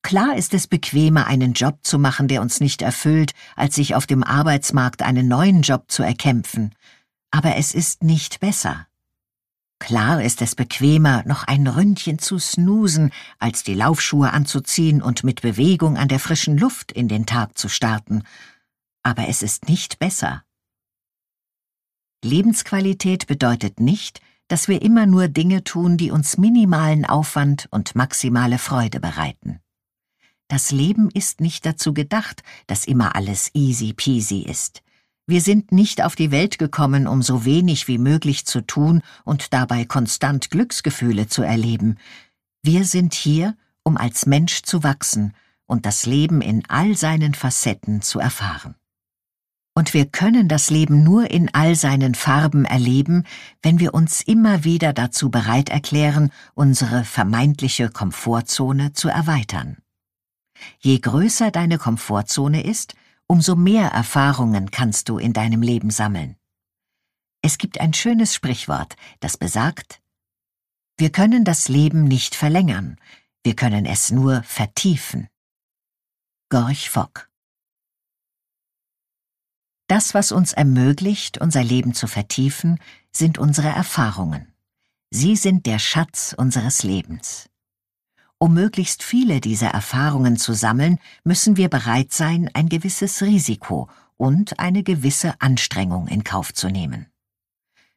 Klar 0.00 0.34
ist 0.34 0.54
es 0.54 0.66
bequemer, 0.66 1.26
einen 1.26 1.52
Job 1.52 1.80
zu 1.82 1.98
machen, 1.98 2.26
der 2.26 2.40
uns 2.40 2.60
nicht 2.60 2.80
erfüllt, 2.80 3.34
als 3.54 3.74
sich 3.74 3.94
auf 3.94 4.06
dem 4.06 4.24
Arbeitsmarkt 4.24 5.02
einen 5.02 5.28
neuen 5.28 5.60
Job 5.60 5.90
zu 5.90 6.02
erkämpfen, 6.02 6.74
aber 7.30 7.56
es 7.56 7.74
ist 7.74 8.02
nicht 8.02 8.40
besser. 8.40 8.86
Klar 9.78 10.22
ist 10.22 10.40
es 10.40 10.54
bequemer, 10.54 11.22
noch 11.26 11.44
ein 11.44 11.66
Ründchen 11.66 12.18
zu 12.18 12.38
snoosen, 12.38 13.12
als 13.38 13.62
die 13.62 13.74
Laufschuhe 13.74 14.32
anzuziehen 14.32 15.02
und 15.02 15.22
mit 15.22 15.42
Bewegung 15.42 15.98
an 15.98 16.08
der 16.08 16.18
frischen 16.18 16.56
Luft 16.56 16.90
in 16.90 17.08
den 17.08 17.26
Tag 17.26 17.58
zu 17.58 17.68
starten. 17.68 18.22
Aber 19.02 19.28
es 19.28 19.42
ist 19.42 19.68
nicht 19.68 19.98
besser. 19.98 20.44
Lebensqualität 22.22 23.26
bedeutet 23.26 23.80
nicht, 23.80 24.20
dass 24.48 24.68
wir 24.68 24.82
immer 24.82 25.06
nur 25.06 25.28
Dinge 25.28 25.64
tun, 25.64 25.96
die 25.96 26.10
uns 26.10 26.36
minimalen 26.36 27.04
Aufwand 27.04 27.68
und 27.70 27.94
maximale 27.94 28.58
Freude 28.58 29.00
bereiten. 29.00 29.60
Das 30.48 30.72
Leben 30.72 31.08
ist 31.10 31.40
nicht 31.40 31.64
dazu 31.64 31.94
gedacht, 31.94 32.42
dass 32.66 32.84
immer 32.84 33.14
alles 33.14 33.50
easy 33.54 33.92
peasy 33.92 34.40
ist. 34.40 34.82
Wir 35.26 35.40
sind 35.40 35.70
nicht 35.70 36.02
auf 36.02 36.16
die 36.16 36.32
Welt 36.32 36.58
gekommen, 36.58 37.06
um 37.06 37.22
so 37.22 37.44
wenig 37.44 37.86
wie 37.86 37.98
möglich 37.98 38.46
zu 38.46 38.60
tun 38.62 39.02
und 39.24 39.52
dabei 39.52 39.84
konstant 39.84 40.50
Glücksgefühle 40.50 41.28
zu 41.28 41.42
erleben. 41.42 41.98
Wir 42.64 42.84
sind 42.84 43.14
hier, 43.14 43.56
um 43.84 43.96
als 43.96 44.26
Mensch 44.26 44.62
zu 44.62 44.82
wachsen 44.82 45.34
und 45.66 45.86
das 45.86 46.04
Leben 46.04 46.40
in 46.40 46.64
all 46.68 46.96
seinen 46.96 47.34
Facetten 47.34 48.02
zu 48.02 48.18
erfahren. 48.18 48.74
Und 49.80 49.94
wir 49.94 50.04
können 50.04 50.46
das 50.46 50.68
Leben 50.68 51.02
nur 51.04 51.30
in 51.30 51.54
all 51.54 51.74
seinen 51.74 52.14
Farben 52.14 52.66
erleben, 52.66 53.24
wenn 53.62 53.80
wir 53.80 53.94
uns 53.94 54.20
immer 54.20 54.62
wieder 54.62 54.92
dazu 54.92 55.30
bereit 55.30 55.70
erklären, 55.70 56.30
unsere 56.52 57.02
vermeintliche 57.02 57.88
Komfortzone 57.88 58.92
zu 58.92 59.08
erweitern. 59.08 59.78
Je 60.80 60.98
größer 60.98 61.50
deine 61.50 61.78
Komfortzone 61.78 62.62
ist, 62.62 62.92
umso 63.26 63.56
mehr 63.56 63.88
Erfahrungen 63.88 64.70
kannst 64.70 65.08
du 65.08 65.16
in 65.16 65.32
deinem 65.32 65.62
Leben 65.62 65.88
sammeln. 65.88 66.36
Es 67.40 67.56
gibt 67.56 67.80
ein 67.80 67.94
schönes 67.94 68.34
Sprichwort, 68.34 68.96
das 69.20 69.38
besagt, 69.38 70.02
wir 70.98 71.08
können 71.08 71.42
das 71.42 71.70
Leben 71.70 72.04
nicht 72.04 72.34
verlängern, 72.34 72.98
wir 73.42 73.56
können 73.56 73.86
es 73.86 74.10
nur 74.10 74.42
vertiefen. 74.42 75.28
Gorch 76.50 76.90
Fock 76.90 77.29
Das, 79.90 80.14
was 80.14 80.30
uns 80.30 80.52
ermöglicht, 80.52 81.38
unser 81.38 81.64
Leben 81.64 81.94
zu 81.94 82.06
vertiefen, 82.06 82.78
sind 83.10 83.38
unsere 83.38 83.70
Erfahrungen. 83.70 84.46
Sie 85.10 85.34
sind 85.34 85.66
der 85.66 85.80
Schatz 85.80 86.32
unseres 86.38 86.84
Lebens. 86.84 87.48
Um 88.38 88.54
möglichst 88.54 89.02
viele 89.02 89.40
dieser 89.40 89.70
Erfahrungen 89.70 90.36
zu 90.36 90.52
sammeln, 90.52 91.00
müssen 91.24 91.56
wir 91.56 91.68
bereit 91.68 92.12
sein, 92.12 92.48
ein 92.54 92.68
gewisses 92.68 93.20
Risiko 93.20 93.88
und 94.16 94.60
eine 94.60 94.84
gewisse 94.84 95.34
Anstrengung 95.40 96.06
in 96.06 96.22
Kauf 96.22 96.54
zu 96.54 96.68
nehmen. 96.68 97.06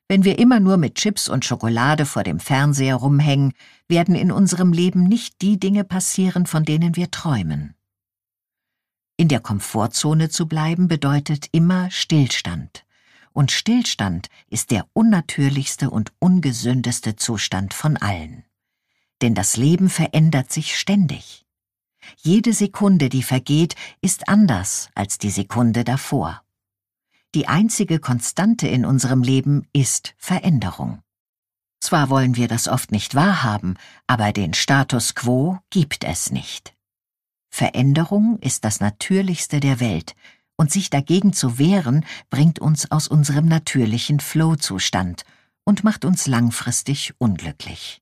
Wenn 0.07 0.23
wir 0.23 0.39
immer 0.39 0.59
nur 0.59 0.77
mit 0.77 0.95
Chips 0.95 1.29
und 1.29 1.45
Schokolade 1.45 2.07
vor 2.07 2.23
dem 2.23 2.39
Fernseher 2.39 2.95
rumhängen, 2.95 3.53
werden 3.87 4.15
in 4.15 4.31
unserem 4.31 4.73
Leben 4.73 5.03
nicht 5.03 5.43
die 5.43 5.59
Dinge 5.59 5.83
passieren, 5.83 6.47
von 6.47 6.65
denen 6.65 6.95
wir 6.95 7.11
träumen. 7.11 7.75
In 9.17 9.27
der 9.27 9.39
Komfortzone 9.39 10.29
zu 10.29 10.47
bleiben 10.47 10.87
bedeutet 10.87 11.47
immer 11.51 11.91
Stillstand. 11.91 12.85
Und 13.31 13.51
Stillstand 13.51 14.29
ist 14.49 14.71
der 14.71 14.87
unnatürlichste 14.93 15.89
und 15.89 16.11
ungesündeste 16.19 17.15
Zustand 17.15 17.73
von 17.73 17.97
allen 17.97 18.43
denn 19.23 19.33
das 19.33 19.55
Leben 19.55 19.89
verändert 19.89 20.51
sich 20.51 20.77
ständig. 20.77 21.45
Jede 22.17 22.51
Sekunde, 22.51 23.07
die 23.07 23.23
vergeht, 23.23 23.75
ist 24.01 24.27
anders 24.27 24.89
als 24.95 25.17
die 25.17 25.29
Sekunde 25.29 25.85
davor. 25.85 26.43
Die 27.33 27.47
einzige 27.47 27.99
Konstante 27.99 28.67
in 28.67 28.85
unserem 28.85 29.23
Leben 29.23 29.65
ist 29.71 30.13
Veränderung. 30.17 31.01
Zwar 31.79 32.09
wollen 32.09 32.35
wir 32.35 32.49
das 32.49 32.67
oft 32.67 32.91
nicht 32.91 33.15
wahrhaben, 33.15 33.75
aber 34.07 34.33
den 34.33 34.53
Status 34.53 35.15
quo 35.15 35.57
gibt 35.69 36.03
es 36.03 36.31
nicht. 36.31 36.72
Veränderung 37.55 38.39
ist 38.39 38.65
das 38.65 38.79
Natürlichste 38.79 39.59
der 39.59 39.79
Welt, 39.79 40.15
und 40.55 40.71
sich 40.71 40.89
dagegen 40.89 41.33
zu 41.33 41.59
wehren, 41.59 42.03
bringt 42.31 42.57
uns 42.57 42.89
aus 42.89 43.07
unserem 43.07 43.45
natürlichen 43.45 44.19
Flow-Zustand 44.19 45.23
und 45.63 45.83
macht 45.83 46.03
uns 46.03 46.25
langfristig 46.25 47.13
unglücklich. 47.19 48.01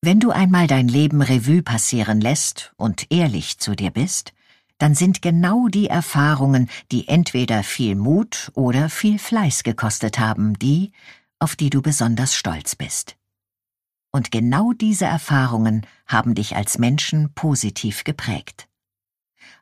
Wenn 0.00 0.20
du 0.20 0.30
einmal 0.30 0.68
dein 0.68 0.88
Leben 0.88 1.20
Revue 1.20 1.62
passieren 1.62 2.22
lässt 2.22 2.72
und 2.78 3.12
ehrlich 3.12 3.58
zu 3.58 3.76
dir 3.76 3.90
bist, 3.90 4.32
dann 4.78 4.94
sind 4.94 5.20
genau 5.20 5.68
die 5.68 5.88
Erfahrungen, 5.88 6.70
die 6.90 7.08
entweder 7.08 7.62
viel 7.62 7.94
Mut 7.94 8.50
oder 8.54 8.88
viel 8.88 9.18
Fleiß 9.18 9.64
gekostet 9.64 10.18
haben, 10.18 10.58
die, 10.58 10.92
auf 11.38 11.56
die 11.56 11.68
du 11.68 11.82
besonders 11.82 12.34
stolz 12.34 12.74
bist. 12.74 13.19
Und 14.12 14.30
genau 14.30 14.72
diese 14.72 15.04
Erfahrungen 15.04 15.86
haben 16.06 16.34
dich 16.34 16.56
als 16.56 16.78
Menschen 16.78 17.32
positiv 17.34 18.04
geprägt. 18.04 18.66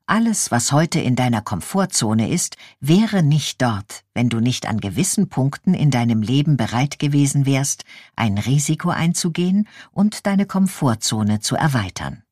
Alles, 0.06 0.50
was 0.50 0.72
heute 0.72 1.00
in 1.00 1.16
deiner 1.16 1.42
Komfortzone 1.42 2.30
ist, 2.30 2.56
wäre 2.80 3.22
nicht 3.22 3.60
dort, 3.60 4.04
wenn 4.14 4.30
du 4.30 4.40
nicht 4.40 4.66
an 4.66 4.80
gewissen 4.80 5.28
Punkten 5.28 5.74
in 5.74 5.90
deinem 5.90 6.22
Leben 6.22 6.56
bereit 6.56 6.98
gewesen 6.98 7.44
wärst, 7.44 7.84
ein 8.16 8.38
Risiko 8.38 8.88
einzugehen 8.88 9.68
und 9.92 10.26
deine 10.26 10.46
Komfortzone 10.46 11.40
zu 11.40 11.56
erweitern. 11.56 12.22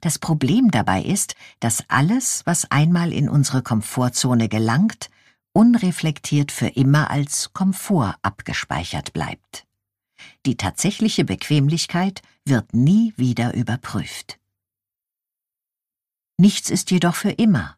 Das 0.00 0.18
Problem 0.18 0.70
dabei 0.70 1.02
ist, 1.02 1.34
dass 1.60 1.84
alles, 1.88 2.40
was 2.46 2.70
einmal 2.70 3.12
in 3.12 3.28
unsere 3.28 3.62
Komfortzone 3.62 4.48
gelangt, 4.48 5.10
unreflektiert 5.52 6.52
für 6.52 6.68
immer 6.68 7.10
als 7.10 7.52
Komfort 7.52 8.16
abgespeichert 8.22 9.12
bleibt. 9.12 9.65
Die 10.44 10.56
tatsächliche 10.56 11.24
Bequemlichkeit 11.24 12.22
wird 12.44 12.74
nie 12.74 13.12
wieder 13.16 13.54
überprüft. 13.54 14.38
Nichts 16.38 16.70
ist 16.70 16.90
jedoch 16.90 17.14
für 17.14 17.30
immer. 17.30 17.76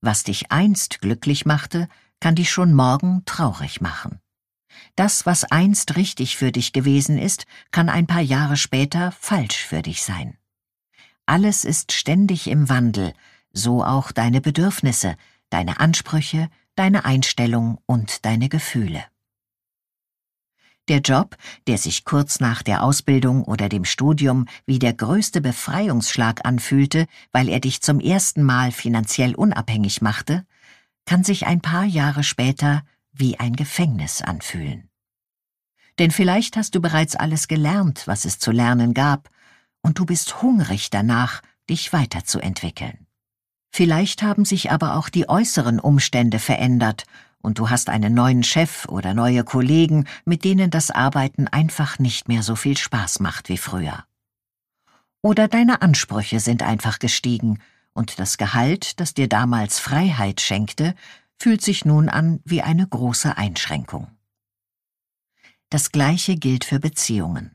Was 0.00 0.24
dich 0.24 0.50
einst 0.50 1.00
glücklich 1.00 1.46
machte, 1.46 1.88
kann 2.20 2.34
dich 2.34 2.50
schon 2.50 2.74
morgen 2.74 3.24
traurig 3.24 3.80
machen. 3.80 4.20
Das, 4.96 5.26
was 5.26 5.44
einst 5.44 5.96
richtig 5.96 6.36
für 6.36 6.52
dich 6.52 6.72
gewesen 6.72 7.18
ist, 7.18 7.46
kann 7.70 7.88
ein 7.88 8.06
paar 8.06 8.20
Jahre 8.20 8.56
später 8.56 9.12
falsch 9.12 9.64
für 9.64 9.82
dich 9.82 10.02
sein. 10.02 10.36
Alles 11.26 11.64
ist 11.64 11.92
ständig 11.92 12.48
im 12.48 12.68
Wandel, 12.68 13.14
so 13.52 13.84
auch 13.84 14.12
deine 14.12 14.40
Bedürfnisse, 14.40 15.16
deine 15.48 15.80
Ansprüche, 15.80 16.50
deine 16.74 17.04
Einstellung 17.04 17.78
und 17.86 18.24
deine 18.24 18.48
Gefühle. 18.48 19.04
Der 20.88 20.98
Job, 20.98 21.36
der 21.66 21.78
sich 21.78 22.04
kurz 22.04 22.40
nach 22.40 22.62
der 22.62 22.82
Ausbildung 22.82 23.44
oder 23.44 23.70
dem 23.70 23.86
Studium 23.86 24.44
wie 24.66 24.78
der 24.78 24.92
größte 24.92 25.40
Befreiungsschlag 25.40 26.44
anfühlte, 26.44 27.06
weil 27.32 27.48
er 27.48 27.60
dich 27.60 27.80
zum 27.80 28.00
ersten 28.00 28.42
Mal 28.42 28.70
finanziell 28.70 29.34
unabhängig 29.34 30.02
machte, 30.02 30.44
kann 31.06 31.24
sich 31.24 31.46
ein 31.46 31.62
paar 31.62 31.84
Jahre 31.84 32.22
später 32.22 32.82
wie 33.12 33.40
ein 33.40 33.56
Gefängnis 33.56 34.20
anfühlen. 34.20 34.90
Denn 35.98 36.10
vielleicht 36.10 36.56
hast 36.56 36.74
du 36.74 36.80
bereits 36.80 37.16
alles 37.16 37.48
gelernt, 37.48 38.02
was 38.06 38.26
es 38.26 38.38
zu 38.38 38.50
lernen 38.50 38.92
gab, 38.92 39.30
und 39.80 39.98
du 39.98 40.04
bist 40.04 40.42
hungrig 40.42 40.90
danach, 40.90 41.40
dich 41.70 41.92
weiterzuentwickeln. 41.92 43.06
Vielleicht 43.70 44.22
haben 44.22 44.44
sich 44.44 44.70
aber 44.70 44.96
auch 44.96 45.08
die 45.08 45.28
äußeren 45.28 45.80
Umstände 45.80 46.38
verändert 46.38 47.04
und 47.44 47.58
du 47.58 47.68
hast 47.68 47.90
einen 47.90 48.14
neuen 48.14 48.42
Chef 48.42 48.86
oder 48.88 49.12
neue 49.12 49.44
Kollegen, 49.44 50.06
mit 50.24 50.44
denen 50.44 50.70
das 50.70 50.90
Arbeiten 50.90 51.46
einfach 51.46 51.98
nicht 51.98 52.26
mehr 52.26 52.42
so 52.42 52.56
viel 52.56 52.78
Spaß 52.78 53.20
macht 53.20 53.50
wie 53.50 53.58
früher. 53.58 54.04
Oder 55.20 55.46
deine 55.46 55.82
Ansprüche 55.82 56.40
sind 56.40 56.62
einfach 56.62 56.98
gestiegen, 56.98 57.60
und 57.92 58.18
das 58.18 58.38
Gehalt, 58.38 58.98
das 58.98 59.14
dir 59.14 59.28
damals 59.28 59.78
Freiheit 59.78 60.40
schenkte, 60.40 60.94
fühlt 61.38 61.60
sich 61.62 61.84
nun 61.84 62.08
an 62.08 62.40
wie 62.44 62.62
eine 62.62 62.88
große 62.88 63.36
Einschränkung. 63.36 64.08
Das 65.68 65.92
Gleiche 65.92 66.36
gilt 66.36 66.64
für 66.64 66.80
Beziehungen. 66.80 67.54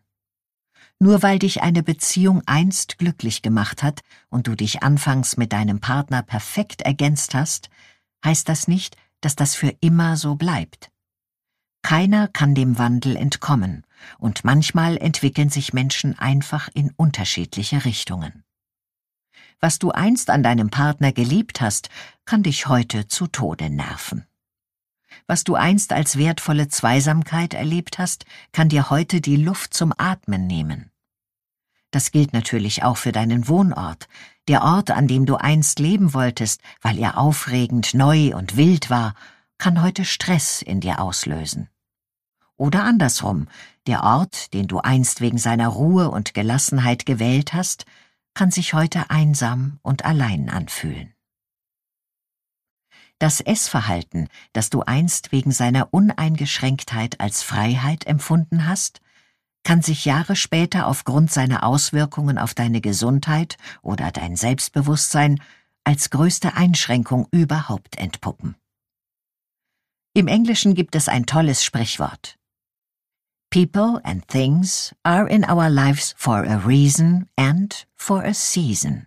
Nur 1.00 1.24
weil 1.24 1.40
dich 1.40 1.64
eine 1.64 1.82
Beziehung 1.82 2.44
einst 2.46 3.00
glücklich 3.00 3.42
gemacht 3.42 3.82
hat 3.82 4.02
und 4.30 4.48
du 4.48 4.56
dich 4.56 4.84
anfangs 4.84 5.36
mit 5.36 5.52
deinem 5.52 5.80
Partner 5.80 6.22
perfekt 6.22 6.84
ergänzt 6.84 7.34
hast, 7.34 7.70
heißt 8.24 8.48
das 8.48 8.68
nicht, 8.68 8.98
dass 9.22 9.36
das 9.36 9.56
für 9.56 9.70
immer 9.82 10.18
so 10.18 10.36
bleibt. 10.36 10.92
Keiner 11.82 12.28
kann 12.28 12.56
dem 12.56 12.78
Wandel 12.78 13.16
entkommen, 13.16 13.86
und 14.18 14.44
manchmal 14.44 14.98
entwickeln 14.98 15.50
sich 15.50 15.74
Menschen 15.74 16.18
einfach 16.18 16.70
in 16.74 16.92
unterschiedliche 16.96 17.86
Richtungen. 17.86 18.44
Was 19.60 19.80
du 19.80 19.92
einst 19.92 20.30
an 20.30 20.42
deinem 20.44 20.70
Partner 20.70 21.12
geliebt 21.12 21.60
hast, 21.62 21.90
kann 22.26 22.44
dich 22.44 22.68
heute 22.68 23.08
zu 23.08 23.28
Tode 23.28 23.70
nerven. 23.70 24.26
Was 25.28 25.44
du 25.44 25.56
einst 25.56 25.92
als 25.92 26.18
wertvolle 26.18 26.70
Zweisamkeit 26.70 27.54
erlebt 27.54 28.00
hast, 28.00 28.26
kann 28.52 28.70
dir 28.70 28.90
heute 28.90 29.22
die 29.22 29.36
Luft 29.36 29.74
zum 29.74 29.94
Atmen 29.98 30.48
nehmen. 30.48 30.92
Das 31.92 32.12
gilt 32.12 32.34
natürlich 32.34 32.84
auch 32.84 32.98
für 32.98 33.12
deinen 33.12 33.48
Wohnort, 33.48 34.08
der 34.50 34.64
Ort, 34.64 34.90
an 34.90 35.08
dem 35.08 35.28
du 35.28 35.36
einst 35.36 35.78
leben 35.78 36.14
wolltest, 36.16 36.62
weil 36.82 36.98
er 36.98 37.20
aufregend, 37.20 37.94
neu 37.94 38.36
und 38.36 38.58
wild 38.58 38.90
war, 38.90 39.14
kann 39.60 39.84
heute 39.84 40.06
Stress 40.06 40.64
in 40.64 40.82
dir 40.82 41.00
auslösen. 41.00 41.70
Oder 42.58 42.84
andersrum, 42.84 43.48
der 43.86 44.04
Ort, 44.04 44.54
den 44.54 44.68
du 44.68 44.80
einst 44.80 45.22
wegen 45.22 45.38
seiner 45.38 45.68
Ruhe 45.68 46.10
und 46.10 46.34
Gelassenheit 46.34 47.06
gewählt 47.06 47.54
hast, 47.54 47.86
kann 48.34 48.50
sich 48.50 48.74
heute 48.74 49.12
einsam 49.12 49.80
und 49.84 50.04
allein 50.04 50.50
anfühlen. 50.50 51.14
Das 53.20 53.42
Essverhalten, 53.42 54.30
das 54.54 54.72
du 54.72 54.82
einst 54.82 55.32
wegen 55.32 55.52
seiner 55.52 55.94
Uneingeschränktheit 55.94 57.20
als 57.20 57.44
Freiheit 57.44 58.08
empfunden 58.08 58.66
hast, 58.66 59.00
kann 59.70 59.84
sich 59.84 60.06
Jahre 60.06 60.36
später 60.36 60.88
aufgrund 60.88 61.32
seiner 61.32 61.64
Auswirkungen 61.64 62.40
auf 62.40 62.56
deine 62.56 62.82
Gesundheit 62.82 63.56
oder 63.84 64.10
dein 64.10 64.36
Selbstbewusstsein 64.36 65.40
als 65.84 66.10
größte 66.10 66.56
Einschränkung 66.56 67.28
überhaupt 67.30 68.00
entpuppen. 68.00 68.56
Im 70.16 70.28
Englischen 70.28 70.74
gibt 70.74 70.96
es 70.96 71.08
ein 71.08 71.28
tolles 71.28 71.64
Sprichwort. 71.64 72.40
People 73.52 74.02
and 74.04 74.28
things 74.28 74.96
are 75.04 75.30
in 75.30 75.48
our 75.48 75.70
lives 75.70 76.16
for 76.18 76.44
a 76.48 76.66
reason 76.66 77.30
and 77.36 77.86
for 77.96 78.24
a 78.24 78.34
season. 78.34 79.06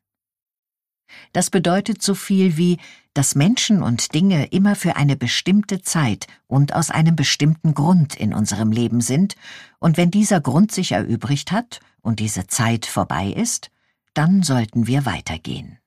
Das 1.32 1.50
bedeutet 1.50 2.02
so 2.02 2.14
viel 2.14 2.56
wie, 2.56 2.78
dass 3.14 3.34
Menschen 3.34 3.82
und 3.82 4.14
Dinge 4.14 4.46
immer 4.46 4.74
für 4.74 4.96
eine 4.96 5.16
bestimmte 5.16 5.82
Zeit 5.82 6.26
und 6.46 6.74
aus 6.74 6.90
einem 6.90 7.14
bestimmten 7.14 7.74
Grund 7.74 8.14
in 8.14 8.32
unserem 8.32 8.72
Leben 8.72 9.00
sind, 9.00 9.36
und 9.78 9.96
wenn 9.96 10.10
dieser 10.10 10.40
Grund 10.40 10.72
sich 10.72 10.92
erübrigt 10.92 11.52
hat 11.52 11.80
und 12.00 12.20
diese 12.20 12.46
Zeit 12.46 12.86
vorbei 12.86 13.28
ist, 13.28 13.70
dann 14.14 14.42
sollten 14.42 14.86
wir 14.86 15.04
weitergehen. 15.04 15.78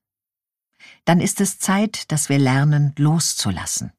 Dann 1.06 1.20
ist 1.20 1.42
es 1.42 1.60
Zeit, 1.60 2.12
dass 2.12 2.30
wir 2.30 2.40
lernen, 2.40 2.94
loszulassen. 2.98 3.92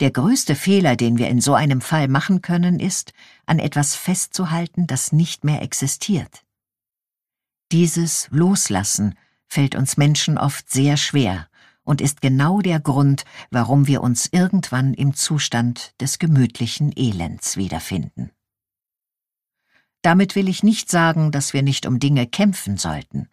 Der 0.00 0.10
größte 0.10 0.54
Fehler, 0.54 0.96
den 0.96 1.18
wir 1.18 1.28
in 1.28 1.42
so 1.42 1.54
einem 1.54 1.82
Fall 1.82 2.08
machen 2.08 2.40
können, 2.40 2.80
ist, 2.80 3.12
an 3.44 3.58
etwas 3.58 3.94
festzuhalten, 3.96 4.86
das 4.86 5.12
nicht 5.12 5.44
mehr 5.44 5.60
existiert. 5.60 6.44
Dieses 7.70 8.28
Loslassen 8.30 9.14
fällt 9.46 9.74
uns 9.74 9.96
Menschen 9.96 10.38
oft 10.38 10.70
sehr 10.70 10.96
schwer 10.96 11.49
und 11.90 12.00
ist 12.00 12.20
genau 12.20 12.60
der 12.60 12.78
Grund, 12.78 13.24
warum 13.50 13.88
wir 13.88 14.00
uns 14.00 14.28
irgendwann 14.30 14.94
im 14.94 15.12
Zustand 15.12 15.92
des 16.00 16.20
gemütlichen 16.20 16.92
Elends 16.94 17.56
wiederfinden. 17.56 18.30
Damit 20.00 20.36
will 20.36 20.48
ich 20.48 20.62
nicht 20.62 20.88
sagen, 20.88 21.32
dass 21.32 21.52
wir 21.52 21.64
nicht 21.64 21.86
um 21.86 21.98
Dinge 21.98 22.28
kämpfen 22.28 22.76
sollten. 22.76 23.28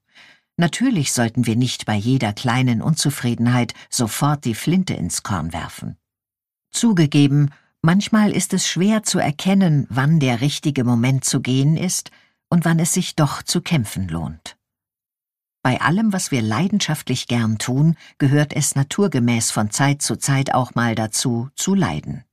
Natürlich 0.58 1.12
sollten 1.12 1.46
wir 1.46 1.56
nicht 1.56 1.86
bei 1.86 1.94
jeder 1.94 2.34
kleinen 2.34 2.82
Unzufriedenheit 2.82 3.76
sofort 3.92 4.44
die 4.44 4.56
Flinte 4.56 4.96
ins 4.96 5.22
Korn 5.22 5.54
werfen. 5.54 5.96
Zugegeben, 6.72 7.52
manchmal 7.84 8.32
ist 8.32 8.56
es 8.56 8.68
schwer 8.68 9.04
zu 9.04 9.20
erkennen, 9.20 9.86
wann 9.92 10.20
der 10.20 10.42
richtige 10.42 10.84
Moment 10.84 11.26
zu 11.26 11.42
gehen 11.42 11.78
ist 11.78 12.10
und 12.50 12.66
wann 12.66 12.80
es 12.80 12.92
sich 12.92 13.16
doch 13.16 13.44
zu 13.44 13.62
kämpfen 13.62 14.08
lohnt. 14.08 14.57
Bei 15.68 15.82
allem, 15.82 16.14
was 16.14 16.32
wir 16.32 16.42
leidenschaftlich 16.42 17.28
gern 17.28 17.58
tun, 17.58 17.98
gehört 18.20 18.54
es 18.54 18.76
naturgemäß 18.76 19.52
von 19.52 19.70
Zeit 19.70 20.02
zu 20.02 20.16
Zeit 20.16 20.54
auch 20.54 20.76
mal 20.76 20.96
dazu, 20.96 21.50
zu 21.56 21.76
leiden. 21.76 22.24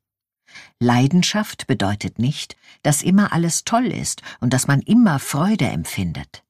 Leidenschaft 0.79 1.66
bedeutet 1.66 2.20
nicht, 2.20 2.57
dass 2.85 3.03
immer 3.03 3.33
alles 3.33 3.64
toll 3.64 3.87
ist 3.87 4.23
und 4.38 4.53
dass 4.53 4.68
man 4.68 4.83
immer 4.83 5.18
Freude 5.18 5.64
empfindet. 5.64 6.44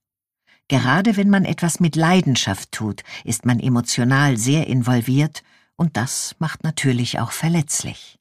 Gerade 0.69 1.17
wenn 1.17 1.31
man 1.31 1.47
etwas 1.47 1.81
mit 1.81 1.97
Leidenschaft 1.97 2.71
tut, 2.71 3.03
ist 3.25 3.47
man 3.47 3.61
emotional 3.61 4.37
sehr 4.37 4.67
involviert 4.67 5.43
und 5.77 5.97
das 5.97 6.37
macht 6.39 6.65
natürlich 6.65 7.19
auch 7.19 7.33
verletzlich. 7.33 8.19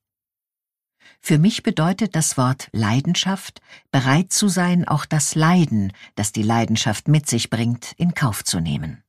Für 1.25 1.39
mich 1.39 1.63
bedeutet 1.63 2.17
das 2.17 2.37
Wort 2.37 2.67
Leidenschaft, 2.73 3.61
bereit 3.91 4.33
zu 4.33 4.49
sein, 4.49 4.85
auch 4.85 5.05
das 5.05 5.35
Leiden, 5.35 5.93
das 6.15 6.33
die 6.33 6.43
Leidenschaft 6.43 7.07
mit 7.07 7.29
sich 7.29 7.49
bringt, 7.49 7.93
in 7.95 8.13
Kauf 8.13 8.43
zu 8.43 8.59
nehmen. 8.59 9.03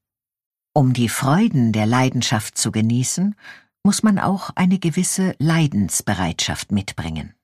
Um 0.73 0.93
die 0.93 1.09
Freuden 1.09 1.73
der 1.73 1.87
Leidenschaft 1.87 2.57
zu 2.57 2.71
genießen, 2.71 3.35
muss 3.83 4.05
man 4.05 4.21
auch 4.21 4.51
eine 4.55 4.79
gewisse 4.79 5.35
Leidensbereitschaft 5.41 6.71
mitbringen. 6.71 7.35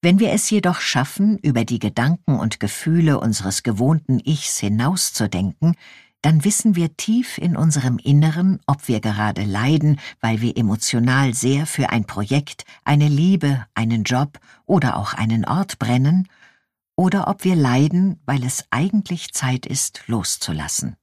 Wenn 0.00 0.18
wir 0.18 0.32
es 0.32 0.48
jedoch 0.48 0.80
schaffen, 0.80 1.36
über 1.38 1.66
die 1.66 1.78
Gedanken 1.78 2.38
und 2.38 2.58
Gefühle 2.58 3.20
unseres 3.20 3.64
gewohnten 3.64 4.18
Ichs 4.24 4.58
hinauszudenken, 4.60 5.76
dann 6.26 6.42
wissen 6.42 6.74
wir 6.74 6.96
tief 6.96 7.38
in 7.38 7.56
unserem 7.56 7.98
Inneren, 7.98 8.58
ob 8.66 8.88
wir 8.88 8.98
gerade 8.98 9.44
leiden, 9.44 10.00
weil 10.20 10.40
wir 10.40 10.56
emotional 10.56 11.34
sehr 11.34 11.66
für 11.66 11.90
ein 11.90 12.04
Projekt, 12.04 12.64
eine 12.82 13.06
Liebe, 13.06 13.64
einen 13.74 14.02
Job 14.02 14.40
oder 14.64 14.96
auch 14.96 15.14
einen 15.14 15.44
Ort 15.44 15.78
brennen, 15.78 16.26
oder 16.96 17.28
ob 17.28 17.44
wir 17.44 17.54
leiden, 17.54 18.20
weil 18.26 18.42
es 18.42 18.64
eigentlich 18.70 19.34
Zeit 19.34 19.66
ist, 19.66 20.02
loszulassen. 20.08 20.96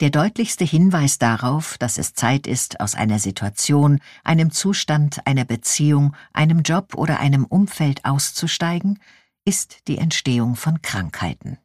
Der 0.00 0.08
deutlichste 0.08 0.64
Hinweis 0.64 1.18
darauf, 1.18 1.76
dass 1.76 1.98
es 1.98 2.14
Zeit 2.14 2.46
ist, 2.46 2.80
aus 2.80 2.94
einer 2.94 3.18
Situation, 3.18 4.00
einem 4.22 4.50
Zustand, 4.50 5.26
einer 5.26 5.44
Beziehung, 5.44 6.16
einem 6.32 6.62
Job 6.62 6.94
oder 6.94 7.20
einem 7.20 7.44
Umfeld 7.44 8.06
auszusteigen, 8.06 8.98
ist 9.44 9.86
die 9.88 9.98
Entstehung 9.98 10.56
von 10.56 10.80
Krankheiten. 10.80 11.58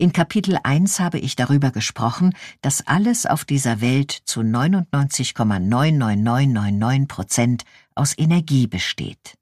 In 0.00 0.12
Kapitel 0.12 0.56
1 0.62 1.00
habe 1.00 1.18
ich 1.18 1.34
darüber 1.34 1.72
gesprochen, 1.72 2.32
dass 2.62 2.86
alles 2.86 3.26
auf 3.26 3.44
dieser 3.44 3.80
Welt 3.80 4.12
zu 4.12 4.42
99,99999 4.42 7.08
Prozent 7.08 7.64
aus 7.96 8.16
Energie 8.16 8.68
besteht. 8.68 9.34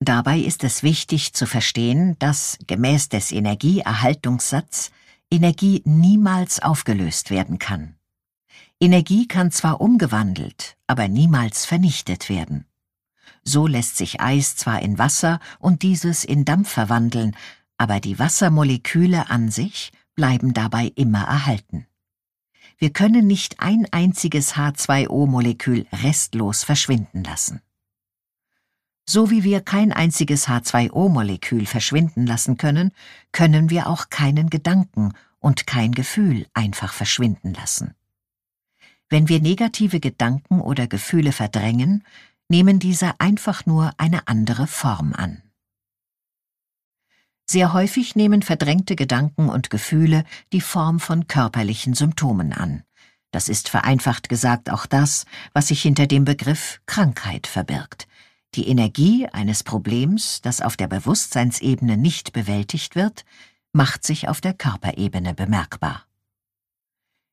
Dabei 0.00 0.40
ist 0.40 0.64
es 0.64 0.82
wichtig 0.82 1.34
zu 1.34 1.46
verstehen, 1.46 2.16
dass 2.18 2.58
gemäß 2.66 3.10
des 3.10 3.30
Energieerhaltungssatz 3.30 4.90
Energie 5.30 5.82
niemals 5.84 6.60
aufgelöst 6.60 7.30
werden 7.30 7.60
kann. 7.60 7.94
Energie 8.80 9.28
kann 9.28 9.52
zwar 9.52 9.80
umgewandelt, 9.80 10.76
aber 10.88 11.06
niemals 11.06 11.64
vernichtet 11.64 12.28
werden. 12.28 12.66
So 13.44 13.68
lässt 13.68 13.96
sich 13.96 14.20
Eis 14.20 14.56
zwar 14.56 14.82
in 14.82 14.98
Wasser 14.98 15.38
und 15.60 15.82
dieses 15.82 16.24
in 16.24 16.44
Dampf 16.44 16.70
verwandeln, 16.70 17.36
aber 17.78 18.00
die 18.00 18.18
Wassermoleküle 18.18 19.28
an 19.30 19.50
sich 19.50 19.92
bleiben 20.14 20.54
dabei 20.54 20.92
immer 20.94 21.24
erhalten. 21.24 21.86
Wir 22.78 22.90
können 22.90 23.26
nicht 23.26 23.60
ein 23.60 23.86
einziges 23.90 24.54
H2O-Molekül 24.54 25.86
restlos 26.02 26.64
verschwinden 26.64 27.24
lassen. 27.24 27.62
So 29.08 29.30
wie 29.30 29.44
wir 29.44 29.60
kein 29.60 29.92
einziges 29.92 30.48
H2O-Molekül 30.48 31.66
verschwinden 31.66 32.26
lassen 32.26 32.56
können, 32.56 32.90
können 33.32 33.70
wir 33.70 33.86
auch 33.86 34.10
keinen 34.10 34.50
Gedanken 34.50 35.12
und 35.38 35.66
kein 35.66 35.92
Gefühl 35.92 36.46
einfach 36.54 36.92
verschwinden 36.92 37.54
lassen. 37.54 37.94
Wenn 39.08 39.28
wir 39.28 39.40
negative 39.40 40.00
Gedanken 40.00 40.60
oder 40.60 40.88
Gefühle 40.88 41.30
verdrängen, 41.30 42.04
nehmen 42.48 42.80
diese 42.80 43.20
einfach 43.20 43.64
nur 43.64 43.92
eine 43.96 44.26
andere 44.26 44.66
Form 44.66 45.12
an. 45.12 45.42
Sehr 47.48 47.72
häufig 47.72 48.16
nehmen 48.16 48.42
verdrängte 48.42 48.96
Gedanken 48.96 49.48
und 49.48 49.70
Gefühle 49.70 50.24
die 50.52 50.60
Form 50.60 50.98
von 50.98 51.28
körperlichen 51.28 51.94
Symptomen 51.94 52.52
an. 52.52 52.82
Das 53.30 53.48
ist 53.48 53.68
vereinfacht 53.68 54.28
gesagt 54.28 54.70
auch 54.70 54.86
das, 54.86 55.26
was 55.52 55.68
sich 55.68 55.82
hinter 55.82 56.06
dem 56.06 56.24
Begriff 56.24 56.80
Krankheit 56.86 57.46
verbirgt. 57.46 58.08
Die 58.54 58.68
Energie 58.68 59.28
eines 59.28 59.62
Problems, 59.62 60.40
das 60.40 60.60
auf 60.60 60.76
der 60.76 60.88
Bewusstseinsebene 60.88 61.96
nicht 61.96 62.32
bewältigt 62.32 62.96
wird, 62.96 63.24
macht 63.72 64.04
sich 64.04 64.28
auf 64.28 64.40
der 64.40 64.54
Körperebene 64.54 65.34
bemerkbar. 65.34 66.06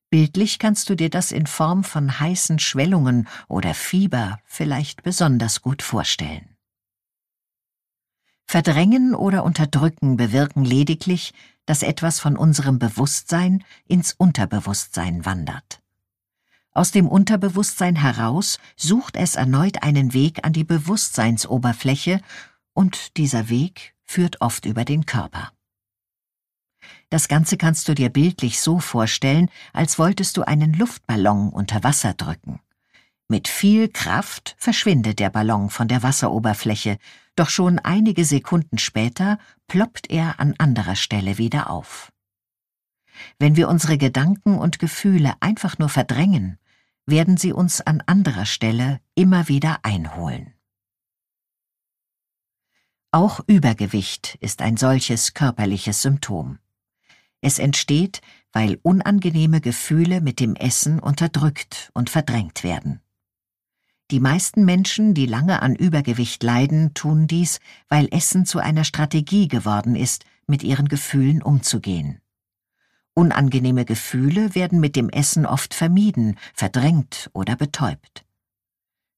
Bildlich 0.09 0.59
kannst 0.59 0.89
du 0.89 0.95
dir 0.95 1.09
das 1.09 1.31
in 1.31 1.47
Form 1.47 1.83
von 1.83 2.19
heißen 2.19 2.59
Schwellungen 2.59 3.27
oder 3.47 3.73
Fieber 3.73 4.37
vielleicht 4.45 5.01
besonders 5.01 5.61
gut 5.61 5.81
vorstellen. 5.81 6.52
Verdrängen 8.53 9.15
oder 9.15 9.43
Unterdrücken 9.45 10.15
bewirken 10.15 10.63
lediglich, 10.63 11.33
dass 11.65 11.81
etwas 11.81 12.19
von 12.19 12.37
unserem 12.37 12.77
Bewusstsein 12.77 13.63
ins 13.87 14.13
Unterbewusstsein 14.13 15.25
wandert. 15.25 15.81
Aus 16.71 16.91
dem 16.91 17.07
Unterbewusstsein 17.07 17.95
heraus 17.95 18.59
sucht 18.75 19.15
es 19.15 19.33
erneut 19.33 19.81
einen 19.81 20.13
Weg 20.13 20.45
an 20.45 20.53
die 20.53 20.65
Bewusstseinsoberfläche, 20.65 22.21
und 22.73 23.17
dieser 23.17 23.49
Weg 23.49 23.95
führt 24.03 24.39
oft 24.39 24.67
über 24.67 24.85
den 24.85 25.07
Körper. 25.07 25.51
Das 27.09 27.27
Ganze 27.27 27.57
kannst 27.57 27.87
du 27.87 27.95
dir 27.95 28.09
bildlich 28.09 28.61
so 28.61 28.77
vorstellen, 28.77 29.49
als 29.73 29.97
wolltest 29.97 30.37
du 30.37 30.43
einen 30.43 30.73
Luftballon 30.73 31.49
unter 31.49 31.83
Wasser 31.83 32.13
drücken. 32.13 32.59
Mit 33.27 33.47
viel 33.47 33.89
Kraft 33.89 34.55
verschwindet 34.59 35.17
der 35.17 35.31
Ballon 35.31 35.71
von 35.71 35.87
der 35.87 36.03
Wasseroberfläche, 36.03 36.99
doch 37.35 37.49
schon 37.49 37.79
einige 37.79 38.25
Sekunden 38.25 38.77
später 38.77 39.37
ploppt 39.67 40.09
er 40.09 40.39
an 40.39 40.55
anderer 40.57 40.95
Stelle 40.95 41.37
wieder 41.37 41.69
auf. 41.69 42.11
Wenn 43.39 43.55
wir 43.55 43.69
unsere 43.69 43.97
Gedanken 43.97 44.57
und 44.57 44.79
Gefühle 44.79 45.33
einfach 45.39 45.77
nur 45.77 45.89
verdrängen, 45.89 46.57
werden 47.05 47.37
sie 47.37 47.53
uns 47.53 47.81
an 47.81 48.01
anderer 48.05 48.45
Stelle 48.45 48.99
immer 49.15 49.47
wieder 49.47 49.79
einholen. 49.83 50.53
Auch 53.11 53.41
Übergewicht 53.45 54.35
ist 54.41 54.61
ein 54.61 54.77
solches 54.77 55.33
körperliches 55.33 56.01
Symptom. 56.01 56.57
Es 57.41 57.59
entsteht, 57.59 58.21
weil 58.51 58.79
unangenehme 58.81 59.61
Gefühle 59.61 60.21
mit 60.21 60.39
dem 60.39 60.55
Essen 60.55 60.99
unterdrückt 60.99 61.91
und 61.93 62.09
verdrängt 62.09 62.63
werden. 62.63 63.01
Die 64.13 64.19
meisten 64.19 64.63
Menschen, 64.63 65.15
die 65.15 65.25
lange 65.25 65.63
an 65.63 65.73
Übergewicht 65.73 66.43
leiden, 66.43 66.93
tun 66.93 67.25
dies, 67.25 67.59
weil 67.89 68.07
Essen 68.11 68.45
zu 68.45 68.59
einer 68.59 68.83
Strategie 68.83 69.47
geworden 69.47 69.95
ist, 69.95 70.23
mit 70.45 70.61
ihren 70.61 70.87
Gefühlen 70.87 71.41
umzugehen. 71.41 72.21
Unangenehme 73.15 73.85
Gefühle 73.85 74.53
werden 74.53 74.79
mit 74.79 74.95
dem 74.95 75.09
Essen 75.09 75.47
oft 75.47 75.73
vermieden, 75.73 76.37
verdrängt 76.53 77.31
oder 77.33 77.55
betäubt. 77.55 78.23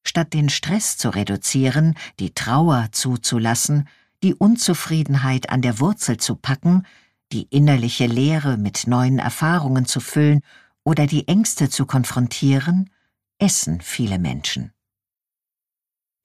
Statt 0.01 0.33
den 0.33 0.47
Stress 0.47 0.95
zu 0.95 1.09
reduzieren, 1.09 1.95
die 2.21 2.33
Trauer 2.33 2.87
zuzulassen, 2.93 3.89
die 4.23 4.33
Unzufriedenheit 4.33 5.49
an 5.49 5.61
der 5.61 5.81
Wurzel 5.81 6.15
zu 6.15 6.37
packen, 6.37 6.83
die 7.33 7.47
innerliche 7.49 8.05
Leere 8.05 8.55
mit 8.55 8.87
neuen 8.87 9.19
Erfahrungen 9.19 9.85
zu 9.87 9.99
füllen 9.99 10.39
oder 10.85 11.05
die 11.05 11.27
Ängste 11.27 11.67
zu 11.67 11.85
konfrontieren, 11.85 12.89
essen 13.39 13.81
viele 13.81 14.19
Menschen. 14.19 14.71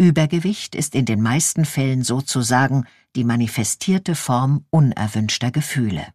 Übergewicht 0.01 0.75
ist 0.75 0.95
in 0.95 1.05
den 1.05 1.21
meisten 1.21 1.67
Fällen 1.67 2.03
sozusagen 2.05 2.87
die 3.17 3.25
manifestierte 3.25 4.15
Form 4.15 4.65
unerwünschter 4.71 5.51
Gefühle. 5.51 6.07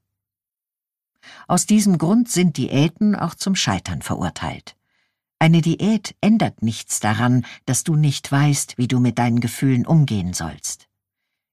Aus 1.47 1.67
diesem 1.67 1.99
Grund 1.99 2.27
sind 2.27 2.57
Diäten 2.57 3.15
auch 3.15 3.35
zum 3.35 3.55
Scheitern 3.55 4.01
verurteilt. 4.01 4.75
Eine 5.37 5.61
Diät 5.61 6.15
ändert 6.19 6.63
nichts 6.63 6.99
daran, 6.99 7.45
dass 7.67 7.83
du 7.83 7.95
nicht 7.95 8.31
weißt, 8.31 8.79
wie 8.79 8.87
du 8.87 8.99
mit 8.99 9.19
deinen 9.19 9.39
Gefühlen 9.39 9.85
umgehen 9.85 10.33
sollst. 10.33 10.87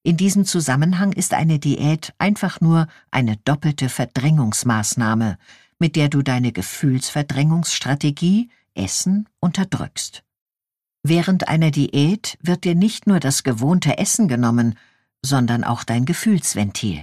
In 0.02 0.16
diesem 0.16 0.46
Zusammenhang 0.46 1.12
ist 1.12 1.34
eine 1.34 1.58
Diät 1.58 2.14
einfach 2.16 2.62
nur 2.62 2.86
eine 3.10 3.36
doppelte 3.44 3.90
Verdrängungsmaßnahme, 3.90 5.36
mit 5.78 5.96
der 5.96 6.08
du 6.08 6.22
deine 6.22 6.52
Gefühlsverdrängungsstrategie 6.52 8.48
Essen 8.74 9.28
unterdrückst. 9.38 10.24
Während 11.02 11.48
einer 11.48 11.70
Diät 11.70 12.38
wird 12.40 12.64
dir 12.64 12.74
nicht 12.74 13.06
nur 13.06 13.18
das 13.18 13.42
gewohnte 13.42 13.98
Essen 13.98 14.28
genommen, 14.28 14.78
sondern 15.20 15.64
auch 15.64 15.82
dein 15.82 16.04
Gefühlsventil. 16.04 17.02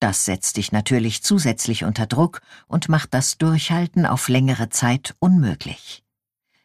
Das 0.00 0.24
setzt 0.24 0.56
dich 0.56 0.72
natürlich 0.72 1.22
zusätzlich 1.22 1.84
unter 1.84 2.06
Druck 2.06 2.40
und 2.66 2.88
macht 2.88 3.14
das 3.14 3.38
Durchhalten 3.38 4.06
auf 4.06 4.28
längere 4.28 4.68
Zeit 4.68 5.14
unmöglich. 5.18 6.02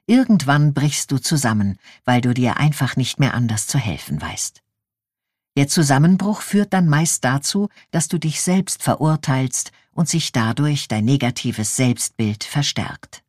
Irgendwann 0.05 0.73
brichst 0.73 1.11
du 1.11 1.17
zusammen, 1.17 1.77
weil 2.05 2.21
du 2.21 2.33
dir 2.33 2.57
einfach 2.57 2.95
nicht 2.95 3.19
mehr 3.19 3.33
anders 3.33 3.67
zu 3.67 3.77
helfen 3.77 4.21
weißt. 4.21 4.61
Der 5.55 5.67
Zusammenbruch 5.67 6.41
führt 6.41 6.73
dann 6.73 6.87
meist 6.87 7.23
dazu, 7.23 7.69
dass 7.91 8.07
du 8.07 8.17
dich 8.17 8.41
selbst 8.41 8.81
verurteilst 8.83 9.71
und 9.91 10.09
sich 10.09 10.31
dadurch 10.31 10.87
dein 10.87 11.05
negatives 11.05 11.75
Selbstbild 11.75 12.43
verstärkt. 12.43 13.22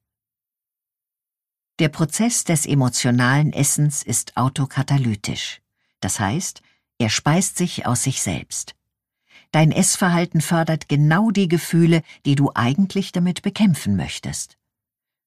Der 1.81 1.89
Prozess 1.89 2.45
des 2.45 2.67
emotionalen 2.67 3.53
Essens 3.53 4.05
ist 4.05 4.37
autokatalytisch, 4.37 5.61
das 5.99 6.21
heißt, 6.21 6.63
er 6.99 7.11
speist 7.11 7.57
sich 7.57 7.85
aus 7.85 8.05
sich 8.05 8.23
selbst. 8.23 8.77
Dein 9.51 9.73
Essverhalten 9.73 10.41
fördert 10.41 10.89
genau 10.89 11.33
die 11.33 11.49
Gefühle, 11.49 12.03
die 12.27 12.37
du 12.37 12.53
eigentlich 12.55 13.11
damit 13.11 13.43
bekämpfen 13.43 13.97
möchtest. 13.97 14.57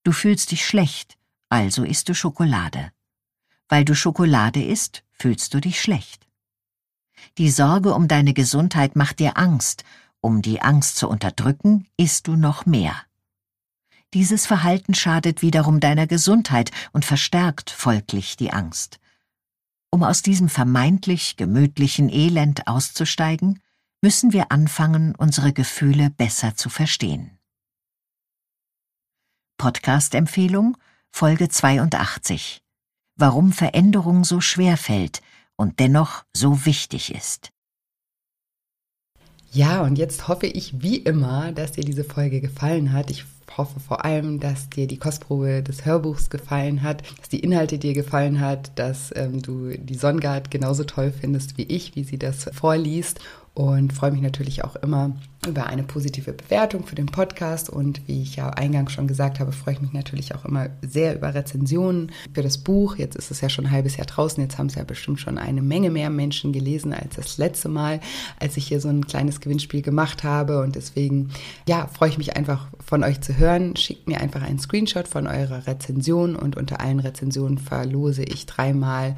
Du 0.04 0.14
fühlst 0.14 0.52
dich 0.52 0.66
schlecht, 0.66 1.18
also 1.50 1.84
isst 1.84 2.08
du 2.08 2.14
Schokolade. 2.14 2.92
Weil 3.68 3.84
du 3.84 3.94
Schokolade 3.94 4.64
isst, 4.64 5.04
fühlst 5.12 5.54
du 5.54 5.60
dich 5.60 5.82
schlecht. 5.82 6.28
Die 7.38 7.50
Sorge 7.50 7.94
um 7.94 8.08
deine 8.08 8.34
Gesundheit 8.34 8.96
macht 8.96 9.20
dir 9.20 9.38
Angst, 9.38 9.84
um 10.22 10.42
die 10.42 10.62
Angst 10.62 10.96
zu 10.96 11.10
unterdrücken, 11.10 11.88
isst 11.98 12.28
du 12.28 12.38
noch 12.38 12.66
mehr. 12.66 13.07
Dieses 14.18 14.48
Verhalten 14.48 14.96
schadet 14.96 15.44
wiederum 15.44 15.80
deiner 15.80 16.08
Gesundheit 16.08 16.72
und 16.92 17.06
verstärkt 17.06 17.70
folglich 17.70 18.36
die 18.36 18.52
Angst. 18.52 19.00
Um 19.92 20.02
aus 20.02 20.24
diesem 20.24 20.50
vermeintlich 20.50 21.36
gemütlichen 21.38 22.10
Elend 22.10 22.68
auszusteigen, 22.68 23.60
müssen 24.02 24.34
wir 24.34 24.52
anfangen, 24.52 25.14
unsere 25.14 25.54
Gefühle 25.54 26.10
besser 26.10 26.56
zu 26.56 26.70
verstehen. 26.70 27.38
Podcast-Empfehlung 29.60 30.78
Folge 31.12 31.48
82 31.48 32.64
Warum 33.18 33.52
Veränderung 33.52 34.24
so 34.24 34.42
schwer 34.42 34.78
fällt 34.78 35.22
und 35.58 35.80
dennoch 35.80 36.26
so 36.36 36.66
wichtig 36.66 37.14
ist. 37.14 37.52
Ja, 39.52 39.84
und 39.84 40.00
jetzt 40.00 40.28
hoffe 40.28 40.48
ich 40.48 40.82
wie 40.82 40.98
immer, 40.98 41.52
dass 41.52 41.74
dir 41.74 41.84
diese 41.84 42.04
Folge 42.04 42.42
gefallen 42.42 42.94
hat. 42.94 43.12
Ich 43.12 43.24
hoffe 43.58 43.80
vor 43.80 44.06
allem, 44.06 44.40
dass 44.40 44.70
dir 44.70 44.88
die 44.88 44.98
Kostprobe 44.98 45.64
des 45.64 45.86
Hörbuchs 45.86 46.30
gefallen 46.30 46.84
hat, 46.84 47.04
dass 47.20 47.30
die 47.30 47.40
Inhalte 47.40 47.78
dir 47.78 47.94
gefallen 47.94 48.40
hat, 48.40 48.72
dass 48.76 49.12
ähm, 49.16 49.42
du 49.42 49.70
die 49.78 49.96
Songard 49.96 50.52
genauso 50.52 50.84
toll 50.84 51.12
findest 51.12 51.58
wie 51.58 51.64
ich, 51.64 51.96
wie 51.96 52.04
sie 52.04 52.20
das 52.20 52.50
vorliest 52.54 53.20
und 53.58 53.92
freue 53.92 54.12
mich 54.12 54.22
natürlich 54.22 54.64
auch 54.64 54.76
immer 54.76 55.16
über 55.48 55.66
eine 55.66 55.82
positive 55.82 56.32
Bewertung 56.32 56.86
für 56.86 56.94
den 56.94 57.08
Podcast 57.08 57.72
und 57.72 58.08
wie 58.08 58.22
ich 58.22 58.36
ja 58.36 58.52
eingangs 58.52 58.92
schon 58.92 59.08
gesagt 59.08 59.40
habe, 59.40 59.52
freue 59.52 59.74
ich 59.74 59.82
mich 59.82 59.94
natürlich 59.94 60.36
auch 60.36 60.46
immer 60.46 60.68
sehr 60.84 61.16
über 61.16 61.34
Rezensionen 61.34 62.12
für 62.36 62.44
das 62.44 62.60
Buch. 62.60 62.98
Jetzt 62.98 63.16
ist 63.16 63.32
es 63.32 63.42
ja 63.42 63.50
schon 63.50 63.66
ein 63.66 63.72
halbes 63.72 63.98
Jahr 63.98 64.06
draußen, 64.06 64.44
jetzt 64.44 64.60
haben 64.60 64.68
es 64.68 64.76
ja 64.76 64.84
bestimmt 64.84 65.20
schon 65.20 65.40
eine 65.40 65.64
Menge 65.64 65.90
mehr 65.90 66.12
Menschen 66.12 66.54
gelesen 66.54 66.94
als 66.94 67.16
das 67.16 67.40
letzte 67.40 67.68
Mal, 67.68 68.00
als 68.40 68.58
ich 68.58 68.68
hier 68.68 68.80
so 68.80 68.90
ein 68.90 69.08
kleines 69.08 69.40
Gewinnspiel 69.40 69.82
gemacht 69.82 70.24
habe 70.24 70.62
und 70.62 70.76
deswegen 70.76 71.32
ja, 71.68 71.88
freue 71.88 72.10
ich 72.10 72.20
mich 72.20 72.38
einfach 72.38 72.68
von 72.86 73.04
euch 73.04 73.22
zu 73.22 73.38
hören. 73.38 73.76
Schickt 73.76 74.08
mir 74.08 74.22
einfach 74.22 74.44
einen 74.44 74.60
Screenshot 74.60 75.08
von 75.08 75.26
eurer 75.26 75.66
Rezension 75.66 76.36
und 76.36 76.58
unter 76.58 76.80
allen 76.80 77.00
Rezensionen 77.00 77.58
verlose 77.58 78.22
ich 78.22 78.46
dreimal 78.46 79.16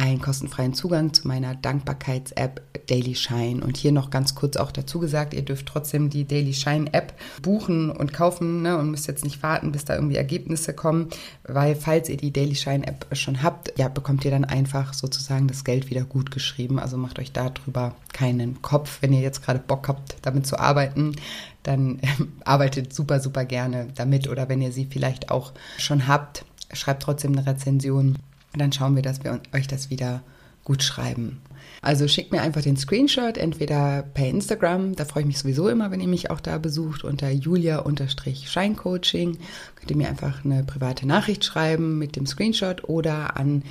einen 0.00 0.20
kostenfreien 0.22 0.72
Zugang 0.72 1.12
zu 1.12 1.28
meiner 1.28 1.54
Dankbarkeits-App 1.54 2.62
Daily 2.86 3.14
Shine. 3.14 3.62
Und 3.62 3.76
hier 3.76 3.92
noch 3.92 4.08
ganz 4.08 4.34
kurz 4.34 4.56
auch 4.56 4.72
dazu 4.72 4.98
gesagt, 4.98 5.34
ihr 5.34 5.42
dürft 5.42 5.66
trotzdem 5.66 6.08
die 6.08 6.24
Daily 6.24 6.54
Shine 6.54 6.92
App 6.94 7.12
buchen 7.42 7.90
und 7.90 8.14
kaufen 8.14 8.62
ne, 8.62 8.78
und 8.78 8.90
müsst 8.90 9.08
jetzt 9.08 9.24
nicht 9.24 9.42
warten, 9.42 9.72
bis 9.72 9.84
da 9.84 9.96
irgendwie 9.96 10.16
Ergebnisse 10.16 10.72
kommen, 10.72 11.10
weil 11.44 11.76
falls 11.76 12.08
ihr 12.08 12.16
die 12.16 12.32
Daily 12.32 12.54
Shine 12.54 12.86
App 12.86 13.06
schon 13.12 13.42
habt, 13.42 13.78
ja, 13.78 13.88
bekommt 13.88 14.24
ihr 14.24 14.30
dann 14.30 14.46
einfach 14.46 14.94
sozusagen 14.94 15.48
das 15.48 15.64
Geld 15.64 15.90
wieder 15.90 16.04
gut 16.04 16.30
geschrieben. 16.30 16.78
Also 16.78 16.96
macht 16.96 17.18
euch 17.18 17.32
darüber 17.32 17.94
keinen 18.14 18.62
Kopf. 18.62 19.02
Wenn 19.02 19.12
ihr 19.12 19.20
jetzt 19.20 19.44
gerade 19.44 19.58
Bock 19.58 19.86
habt, 19.86 20.16
damit 20.22 20.46
zu 20.46 20.58
arbeiten, 20.58 21.14
dann 21.62 21.98
äh, 21.98 22.06
arbeitet 22.46 22.94
super, 22.94 23.20
super 23.20 23.44
gerne 23.44 23.88
damit. 23.94 24.28
Oder 24.30 24.48
wenn 24.48 24.62
ihr 24.62 24.72
sie 24.72 24.86
vielleicht 24.90 25.30
auch 25.30 25.52
schon 25.76 26.08
habt, 26.08 26.46
schreibt 26.72 27.02
trotzdem 27.02 27.36
eine 27.36 27.46
Rezension 27.46 28.16
dann 28.58 28.72
schauen 28.72 28.96
wir, 28.96 29.02
dass 29.02 29.22
wir 29.22 29.40
euch 29.54 29.68
das 29.68 29.90
wieder 29.90 30.22
gut 30.64 30.82
schreiben. 30.82 31.40
Also 31.82 32.08
schickt 32.08 32.32
mir 32.32 32.40
einfach 32.42 32.60
den 32.62 32.76
Screenshot, 32.76 33.38
entweder 33.38 34.02
per 34.02 34.28
Instagram, 34.28 34.94
da 34.94 35.06
freue 35.06 35.22
ich 35.22 35.26
mich 35.26 35.38
sowieso 35.38 35.68
immer, 35.68 35.90
wenn 35.90 36.00
ihr 36.00 36.08
mich 36.08 36.30
auch 36.30 36.40
da 36.40 36.58
besucht, 36.58 37.04
unter 37.04 37.30
julia-scheincoaching. 37.30 39.38
Könnt 39.76 39.90
ihr 39.90 39.96
mir 39.96 40.08
einfach 40.08 40.44
eine 40.44 40.62
private 40.64 41.06
Nachricht 41.06 41.44
schreiben 41.44 41.98
mit 41.98 42.16
dem 42.16 42.26
Screenshot 42.26 42.84
oder 42.84 43.38
an 43.38 43.62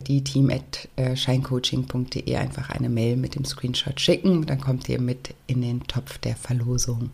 die 0.00 0.22
team 0.22 0.50
at 0.50 0.88
äh, 0.96 1.16
einfach 2.36 2.70
eine 2.70 2.88
Mail 2.88 3.16
mit 3.16 3.34
dem 3.34 3.44
Screenshot 3.44 4.00
schicken. 4.00 4.46
Dann 4.46 4.60
kommt 4.60 4.88
ihr 4.88 5.00
mit 5.00 5.34
in 5.46 5.62
den 5.62 5.82
Topf 5.84 6.18
der 6.18 6.36
Verlosung. 6.36 7.10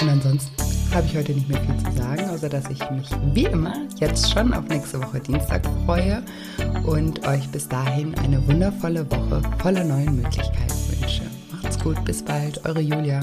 Und 0.00 0.08
ansonsten 0.08 0.50
habe 0.94 1.06
ich 1.06 1.16
heute 1.16 1.32
nicht 1.32 1.48
mehr 1.48 1.60
viel 1.62 1.76
zu 1.78 1.92
sagen, 1.96 2.28
außer 2.28 2.48
dass 2.48 2.68
ich 2.70 2.78
mich 2.90 3.08
wie 3.32 3.44
immer 3.44 3.74
jetzt 3.98 4.30
schon 4.30 4.52
auf 4.52 4.68
nächste 4.68 5.02
Woche 5.02 5.20
Dienstag 5.20 5.66
freue 5.86 6.22
und 6.84 7.26
euch 7.26 7.48
bis 7.48 7.68
dahin 7.68 8.14
eine 8.16 8.46
wundervolle 8.46 9.10
Woche 9.10 9.42
voller 9.58 9.84
neuen 9.84 10.16
Möglichkeiten 10.16 11.00
wünsche. 11.00 11.22
Macht's 11.50 11.78
gut, 11.78 12.04
bis 12.04 12.22
bald, 12.22 12.64
eure 12.64 12.80
Julia. 12.80 13.20